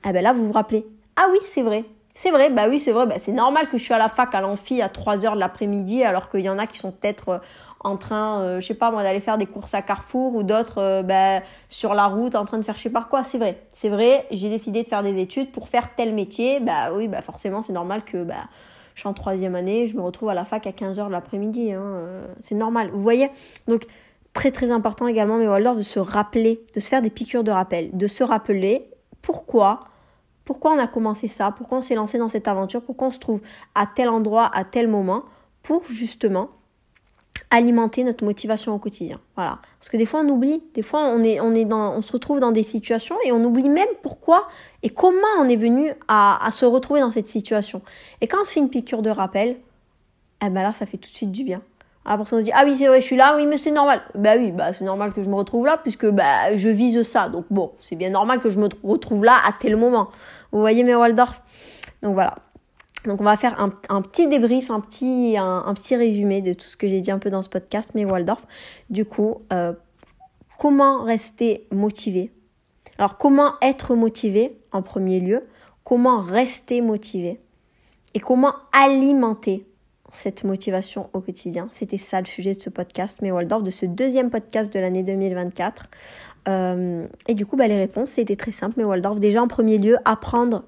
[0.05, 0.85] Eh bien là, vous vous rappelez.
[1.17, 1.85] Ah oui, c'est vrai.
[2.15, 3.07] C'est vrai, bah oui, c'est vrai.
[3.07, 5.41] Bah, c'est normal que je suis à la fac à l'amphi à 3 heures de
[5.41, 7.39] l'après-midi alors qu'il y en a qui sont peut-être euh,
[7.81, 10.79] en train, euh, je sais pas moi, d'aller faire des courses à Carrefour ou d'autres
[10.79, 13.23] euh, bah, sur la route en train de faire je sais pas quoi.
[13.25, 14.27] C'est vrai, c'est vrai.
[14.31, 16.61] J'ai décidé de faire des études pour faire tel métier.
[16.61, 18.49] Bah oui, bah forcément, c'est normal que bah,
[18.95, 21.73] je suis en troisième année, je me retrouve à la fac à 15h de l'après-midi.
[21.73, 22.91] Hein, euh, c'est normal.
[22.93, 23.31] Vous voyez?
[23.69, 23.87] Donc,
[24.33, 27.51] très très important également, mais Waldorf, de se rappeler, de se faire des piqûres de
[27.51, 28.89] rappel, de se rappeler
[29.21, 29.81] pourquoi,
[30.47, 33.19] pourquoi on a commencé ça, pourquoi on s'est lancé dans cette aventure, pourquoi on se
[33.19, 33.41] trouve
[33.75, 35.25] à tel endroit, à tel moment,
[35.63, 36.49] pour justement
[37.51, 39.21] alimenter notre motivation au quotidien?
[39.35, 39.59] Voilà.
[39.81, 42.63] Parce que des fois on oublie, des fois on est, on se retrouve dans des
[42.63, 44.47] situations et on oublie même pourquoi
[44.85, 47.83] et comment on est venu à, à se retrouver dans cette situation.
[48.21, 49.57] Et quand on se fait une piqûre de rappel,
[50.45, 51.61] eh ben là ça fait tout de suite du bien.
[52.09, 54.01] Ah, parce qu'on dit ah oui c'est vrai je suis là oui mais c'est normal.
[54.15, 57.29] Bah oui bah c'est normal que je me retrouve là puisque bah je vise ça.
[57.29, 60.09] Donc bon c'est bien normal que je me retrouve là à tel moment.
[60.53, 61.43] Vous voyez mes Waldorf?
[62.03, 62.37] Donc voilà.
[63.07, 66.77] Donc on va faire un, petit débrief, un petit, un, petit résumé de tout ce
[66.77, 68.47] que j'ai dit un peu dans ce podcast, mais Waldorf.
[68.91, 69.73] Du coup, euh,
[70.59, 72.33] comment rester motivé?
[72.99, 75.47] Alors comment être motivé en premier lieu?
[75.85, 77.41] Comment rester motivé?
[78.15, 79.67] Et comment alimenter
[80.17, 83.87] cette motivation au quotidien C'était ça le sujet de ce podcast, mais Waldorf, de ce
[83.87, 85.87] deuxième podcast de l'année 2024.
[86.49, 89.79] Euh, et du coup, bah, les réponses, c'était très simple, mais Waldorf, déjà en premier
[89.79, 90.65] lieu, apprendre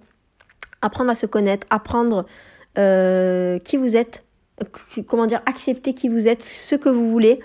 [0.83, 2.27] à se connaître, apprendre
[2.79, 4.25] euh, qui vous êtes,
[5.07, 7.41] comment dire, accepter qui vous êtes, ce que vous voulez.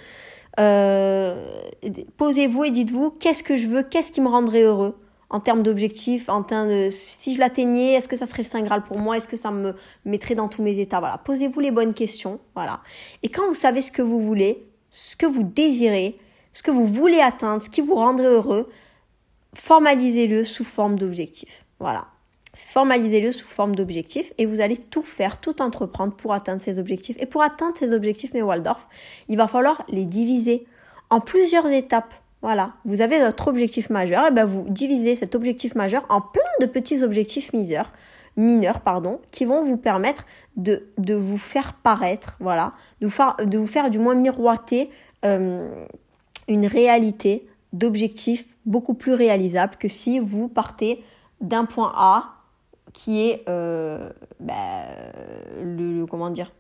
[0.60, 1.72] Euh,
[2.18, 4.96] posez-vous et dites-vous qu'est-ce que je veux, qu'est-ce qui me rendrait heureux?
[5.34, 8.62] En termes d'objectifs, en termes de si je l'atteignais, est-ce que ça serait le Saint
[8.62, 9.74] Graal pour moi, est-ce que ça me
[10.06, 11.00] mettrait dans tous mes états?
[11.00, 12.82] Voilà, posez-vous les bonnes questions, voilà.
[13.24, 16.20] Et quand vous savez ce que vous voulez, ce que vous désirez,
[16.52, 18.70] ce que vous voulez atteindre, ce qui vous rendrait heureux,
[19.56, 21.66] formalisez-le sous forme d'objectifs.
[21.80, 22.06] Voilà.
[22.54, 27.18] Formalisez-le sous forme d'objectifs et vous allez tout faire, tout entreprendre pour atteindre ces objectifs.
[27.20, 28.88] Et pour atteindre ces objectifs, mes Waldorf,
[29.30, 30.68] il va falloir les diviser
[31.10, 32.14] en plusieurs étapes.
[32.44, 36.42] Voilà, vous avez votre objectif majeur, et bien vous divisez cet objectif majeur en plein
[36.60, 37.94] de petits objectifs mineurs,
[38.36, 40.26] mineurs pardon, qui vont vous permettre
[40.58, 43.08] de, de vous faire paraître, voilà, de
[43.58, 44.90] vous faire, du moins miroiter
[45.24, 45.86] euh,
[46.50, 51.02] une réalité d'objectifs beaucoup plus réalisable que si vous partez
[51.40, 52.34] d'un point A
[52.92, 54.10] qui est euh,
[54.42, 54.54] bah,
[55.62, 56.52] le, comment dire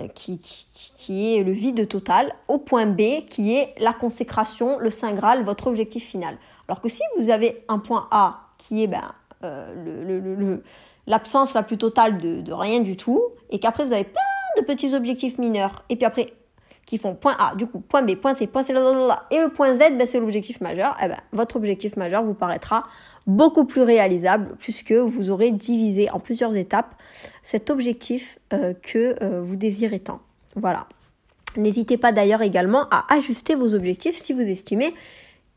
[0.00, 4.90] euh, qui, qui, est le vide total, au point B qui est la consécration, le
[4.90, 6.36] Saint Graal, votre objectif final.
[6.68, 9.12] Alors que si vous avez un point A qui est ben,
[9.44, 10.56] euh,
[11.06, 14.64] l'absence la plus totale de, de, rien du tout, et qu'après vous avez plein de
[14.64, 16.32] petits objectifs mineurs, et puis après
[16.86, 19.74] qui font point A, du coup point B, point C, point C, et le point
[19.76, 22.84] Z, ben, c'est l'objectif majeur, eh ben, votre objectif majeur vous paraîtra
[23.26, 26.94] beaucoup plus réalisable puisque vous aurez divisé en plusieurs étapes
[27.42, 30.20] cet objectif euh, que euh, vous désirez tant.
[30.56, 30.86] Voilà.
[31.56, 34.92] N'hésitez pas d'ailleurs également à ajuster vos objectifs si vous estimez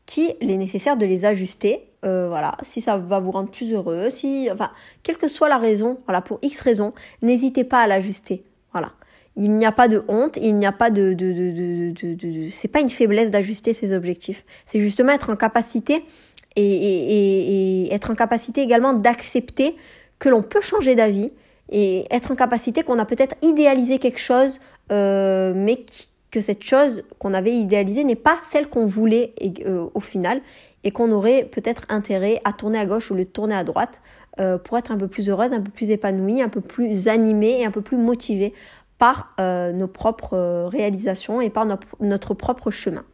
[0.06, 1.84] qu'il est nécessaire de les ajuster.
[2.04, 4.70] Euh, voilà, si ça va vous rendre plus heureux, si, enfin,
[5.02, 8.44] quelle que soit la raison, voilà, pour X raison, n'hésitez pas à l'ajuster.
[8.72, 8.92] Voilà.
[9.40, 11.32] Il n'y a pas de honte, il n'y a pas de, de,
[11.92, 14.44] de, de, c'est pas une faiblesse d'ajuster ses objectifs.
[14.66, 16.04] C'est justement être en capacité
[16.56, 19.76] et, être en capacité également d'accepter
[20.18, 21.30] que l'on peut changer d'avis
[21.70, 24.58] et être en capacité qu'on a peut-être idéalisé quelque chose,
[24.90, 25.82] euh, mais
[26.32, 29.34] que cette chose qu'on avait idéalisée n'est pas celle qu'on voulait
[29.64, 30.40] euh, au final
[30.82, 34.00] et qu'on aurait peut-être intérêt à tourner à gauche ou le tourner à droite
[34.40, 37.60] euh, pour être un peu plus heureuse, un peu plus épanouie, un peu plus animée
[37.60, 38.54] et un peu plus motivée
[38.98, 41.66] par nos propres réalisations et par
[42.00, 43.04] notre propre chemin.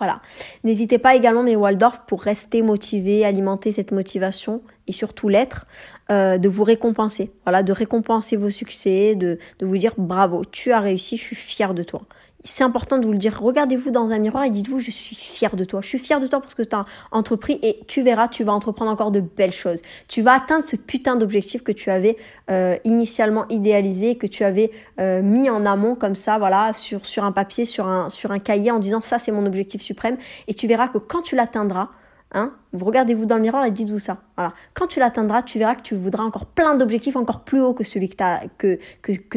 [0.00, 0.22] Voilà.
[0.64, 5.66] N'hésitez pas également, mes Waldorf, pour rester motivé, alimenter cette motivation et surtout l'être,
[6.10, 7.30] euh, de vous récompenser.
[7.44, 11.36] Voilà, de récompenser vos succès, de, de vous dire bravo, tu as réussi, je suis
[11.36, 12.02] fier de toi
[12.42, 13.40] c'est important de vous le dire.
[13.40, 15.80] Regardez-vous dans un miroir et dites-vous, je suis fière de toi.
[15.82, 18.52] Je suis fière de toi parce que tu as entrepris et tu verras, tu vas
[18.52, 19.82] entreprendre encore de belles choses.
[20.08, 22.16] Tu vas atteindre ce putain d'objectif que tu avais
[22.50, 24.70] euh, initialement idéalisé, que tu avais
[25.00, 28.38] euh, mis en amont comme ça, voilà, sur, sur un papier, sur un, sur un
[28.38, 30.16] cahier en disant ça c'est mon objectif suprême.
[30.48, 31.90] Et tu verras que quand tu l'atteindras,
[32.32, 34.18] Hein vous regardez-vous dans le miroir et dites-vous ça.
[34.36, 34.52] Voilà.
[34.74, 37.82] Quand tu l'atteindras, tu verras que tu voudras encore plein d'objectifs encore plus hauts que
[37.82, 38.78] celui que,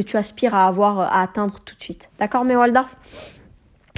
[0.02, 2.10] tu aspires à avoir, à atteindre tout de suite.
[2.20, 2.96] D'accord, mes Waldorf?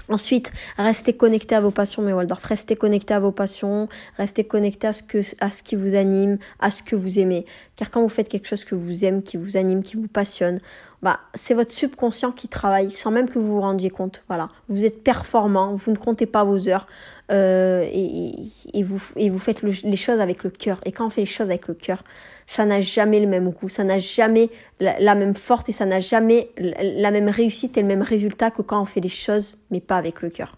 [0.08, 2.44] Ensuite, restez connecté à vos passions, mes Waldorf.
[2.44, 5.04] Restez connecté à vos passions, restez connecté à ce,
[5.44, 7.46] à ce qui vous anime, à ce que vous aimez.
[7.76, 10.60] Car quand vous faites quelque chose que vous aimez, qui vous anime, qui vous passionne,
[11.06, 14.24] bah, c'est votre subconscient qui travaille sans même que vous vous rendiez compte.
[14.28, 16.88] Voilà, vous êtes performant, vous ne comptez pas vos heures
[17.32, 18.98] euh, et, vous,
[19.38, 20.82] faites les choses avec le cœur.
[20.84, 22.02] Et quand on fait les choses avec le cœur,
[22.48, 24.50] ça n'a jamais le même goût, ça n'a jamais
[24.80, 28.50] la, la, même force et ça n'a jamais la même réussite et le même résultat
[28.50, 30.58] que quand on fait les choses mais pas avec le cœur.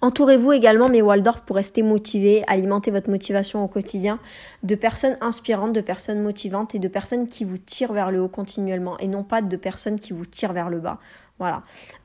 [0.00, 4.18] Entourez-vous également, mes Waldorf, pour rester motivé, alimenter votre motivation au quotidien,
[4.62, 8.28] de personnes inspirantes, de personnes motivantes et de personnes qui vous tirent vers le haut
[8.28, 10.98] continuellement et non pas de personnes qui vous tirent vers le bas.
[11.38, 11.62] Voilà.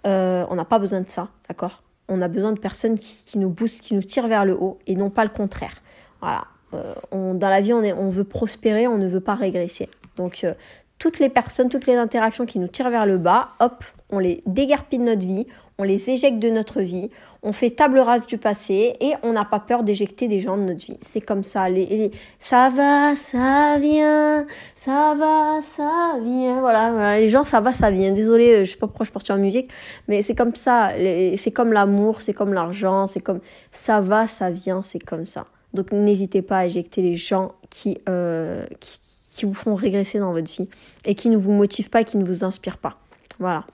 [0.08, 1.84] Euh, on n'a pas besoin de ça, d'accord?
[2.08, 4.96] On a besoin de personnes qui, nous boostent, qui nous tirent vers le haut et
[4.96, 5.82] non pas le contraire.
[6.22, 6.46] Voilà.
[6.74, 9.90] Euh, dans la vie, on veut prospérer, on ne veut pas régresser.
[10.18, 10.54] Donc, euh,
[11.00, 14.42] toutes les personnes, toutes les interactions qui nous tirent vers le bas, hop, on les
[14.46, 15.46] dégarpille de notre vie,
[15.78, 17.10] on les éjecte de notre vie,
[17.44, 20.64] on fait table rase du passé et on n'a pas peur d'éjecter des gens de
[20.64, 20.98] notre vie.
[21.02, 26.60] C'est comme ça, les, ça va, ça vient, ça va, ça vient.
[26.62, 28.12] Voilà, les gens, ça va, ça vient.
[28.12, 29.70] Désolée, euh, je sais pas pourquoi je porte en musique,
[30.08, 30.92] mais c'est comme ça.
[31.38, 33.42] C'est comme l'amour, c'est comme l'argent, c'est comme
[33.72, 35.46] ça va, ça vient, c'est comme ça.
[35.74, 39.00] Donc n'hésitez pas à éjecter les gens qui, euh, qui,
[39.36, 40.70] qui vous font régresser dans votre vie
[41.06, 42.98] et qui ne vous motivent pas, qui ne vous inspirent pas.
[43.40, 43.66] Voilà.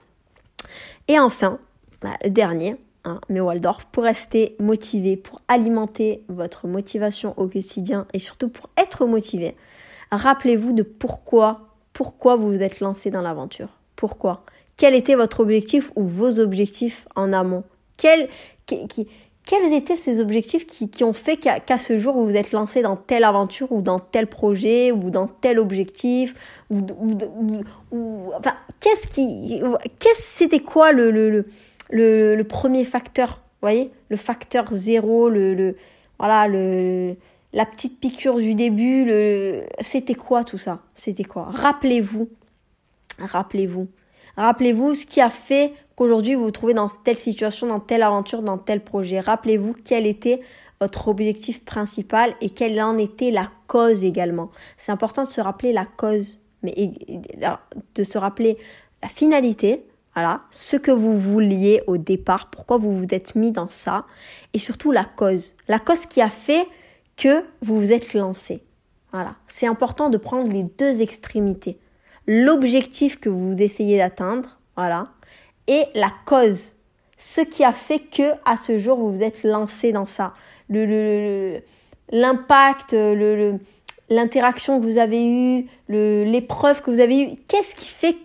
[1.08, 1.58] Et enfin,
[2.00, 8.18] bah, dernier, hein, mais Waldorf, pour rester motivé, pour alimenter votre motivation au quotidien et
[8.18, 9.54] surtout pour être motivé,
[10.10, 13.68] rappelez-vous de pourquoi, pourquoi vous vous êtes lancé dans l'aventure.
[13.94, 14.44] Pourquoi?
[14.76, 17.62] Quel était votre objectif ou vos objectifs en amont?
[17.96, 18.28] Quel,
[19.44, 22.96] quels étaient ces objectifs qui, ont fait qu'à ce jour vous vous êtes lancé dans
[22.96, 26.34] telle aventure ou dans tel projet ou dans tel objectif
[26.70, 29.60] ou, enfin qu'est-ce qui
[29.98, 31.44] qu'est-ce c'était quoi le le,
[31.90, 33.90] le, premier facteur vous voyez?
[34.08, 35.76] Le facteur zéro le, le
[36.18, 37.16] voilà le
[37.52, 40.80] la petite piqûre du début le c'était quoi tout ça?
[40.94, 41.48] C'était quoi?
[41.50, 42.28] Rappelez-vous.
[43.18, 43.88] Rappelez-vous.
[44.36, 45.72] Rappelez-vous ce qui a fait
[46.02, 49.20] qu'aujourd'hui vous vous trouvez dans telle situation, dans telle aventure, dans tel projet.
[49.20, 50.40] Rappelez-vous quel était
[50.80, 54.50] votre objectif principal et quelle en était la cause également.
[54.76, 56.92] C'est important de se rappeler la cause, mais
[57.94, 58.58] de se rappeler
[59.00, 63.70] la finalité, voilà, ce que vous vouliez au départ, pourquoi vous vous êtes mis dans
[63.70, 64.04] ça,
[64.54, 65.54] et surtout la cause.
[65.68, 66.66] La cause qui a fait
[67.16, 68.62] que vous vous êtes lancé.
[69.12, 71.78] Voilà, c'est important de prendre les deux extrémités.
[72.26, 75.08] L'objectif que vous essayez d'atteindre, voilà,
[75.66, 76.72] et la cause.
[77.18, 80.34] Ce qui a fait que à ce jour vous vous êtes lancé dans ça.
[82.10, 83.58] L'impact, le,
[84.08, 87.36] l'interaction que vous avez eue, l'épreuve que vous avez eue.
[87.48, 88.16] Qu'est-ce qui fait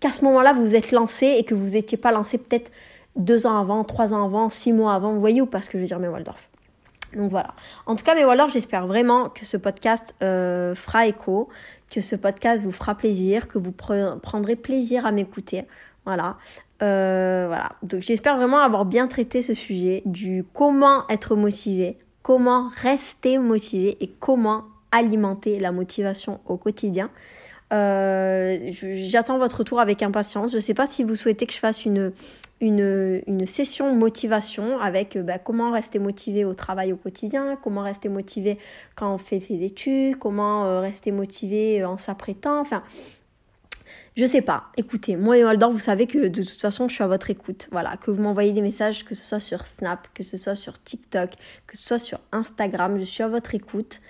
[0.00, 2.70] qu'à ce moment-là vous vous êtes lancé et que vous n'étiez pas lancé peut-être
[3.16, 5.78] deux ans avant, trois ans avant, six mois avant, vous voyez ou pas ce que
[5.78, 6.48] je veux dire, mes Waldorf?
[7.14, 7.54] Donc voilà.
[7.86, 11.48] En tout cas, mes Waldorf, j'espère vraiment que ce podcast euh, fera écho,
[11.90, 15.64] que ce podcast vous fera plaisir, que vous prendrez plaisir à m'écouter.
[16.14, 16.36] Voilà.
[16.82, 17.70] Euh, voilà.
[17.82, 23.96] Donc j'espère vraiment avoir bien traité ce sujet du comment être motivé, comment rester motivé
[24.00, 27.10] et comment alimenter la motivation au quotidien.
[27.72, 30.50] Euh, j'attends votre retour avec impatience.
[30.50, 32.12] Je ne sais pas si vous souhaitez que je fasse une,
[32.60, 38.58] une, session motivation avec bah, comment rester motivé au travail au quotidien, comment rester motivé
[38.96, 42.60] quand on fait ses études, comment euh, rester motivé en s'apprêtant.
[42.60, 42.82] Enfin,
[44.16, 44.64] je sais pas.
[44.76, 47.68] Écoutez, moi et Waldorf, vous savez que de toute façon, je suis à votre écoute.
[47.70, 50.82] Voilà, que vous m'envoyez des messages, que ce soit sur Snap, que ce soit sur
[50.82, 51.30] TikTok,
[51.66, 54.00] que ce soit sur Instagram, je suis à votre écoute.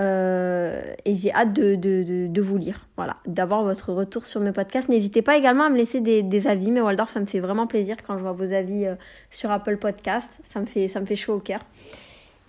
[0.00, 4.52] Euh, et j'ai hâte de, de, de, vous lire, voilà, d'avoir votre retour sur mes
[4.52, 4.88] podcasts.
[4.88, 7.66] N'hésitez pas également à me laisser des, des, avis, mais Waldorf, ça me fait vraiment
[7.66, 8.94] plaisir quand je vois vos avis euh,
[9.30, 10.40] sur Apple Podcast.
[10.42, 11.60] Ça me fait, ça me fait chaud au cœur.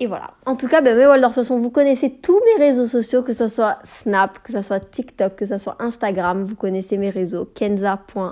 [0.01, 0.31] Et voilà.
[0.47, 3.47] En tout cas, ben, de toute façon, vous connaissez tous mes réseaux sociaux, que ce
[3.47, 6.41] soit Snap, que ce soit TikTok, que ce soit Instagram.
[6.41, 8.23] Vous connaissez mes réseaux, kenza.wldrf.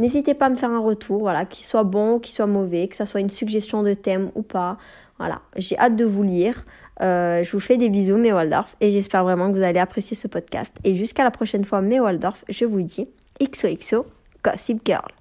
[0.00, 2.96] N'hésitez pas à me faire un retour, voilà, qu'il soit bon qu'il soit mauvais, que
[2.96, 4.78] ce soit une suggestion de thème ou pas.
[5.18, 6.64] Voilà, j'ai hâte de vous lire.
[7.00, 10.16] Euh, je vous fais des bisous, mes Waldorf, et j'espère vraiment que vous allez apprécier
[10.16, 10.74] ce podcast.
[10.82, 13.06] Et jusqu'à la prochaine fois, mes Waldorf, je vous dis
[13.40, 14.06] XOXO
[14.42, 15.17] Gossip Girl.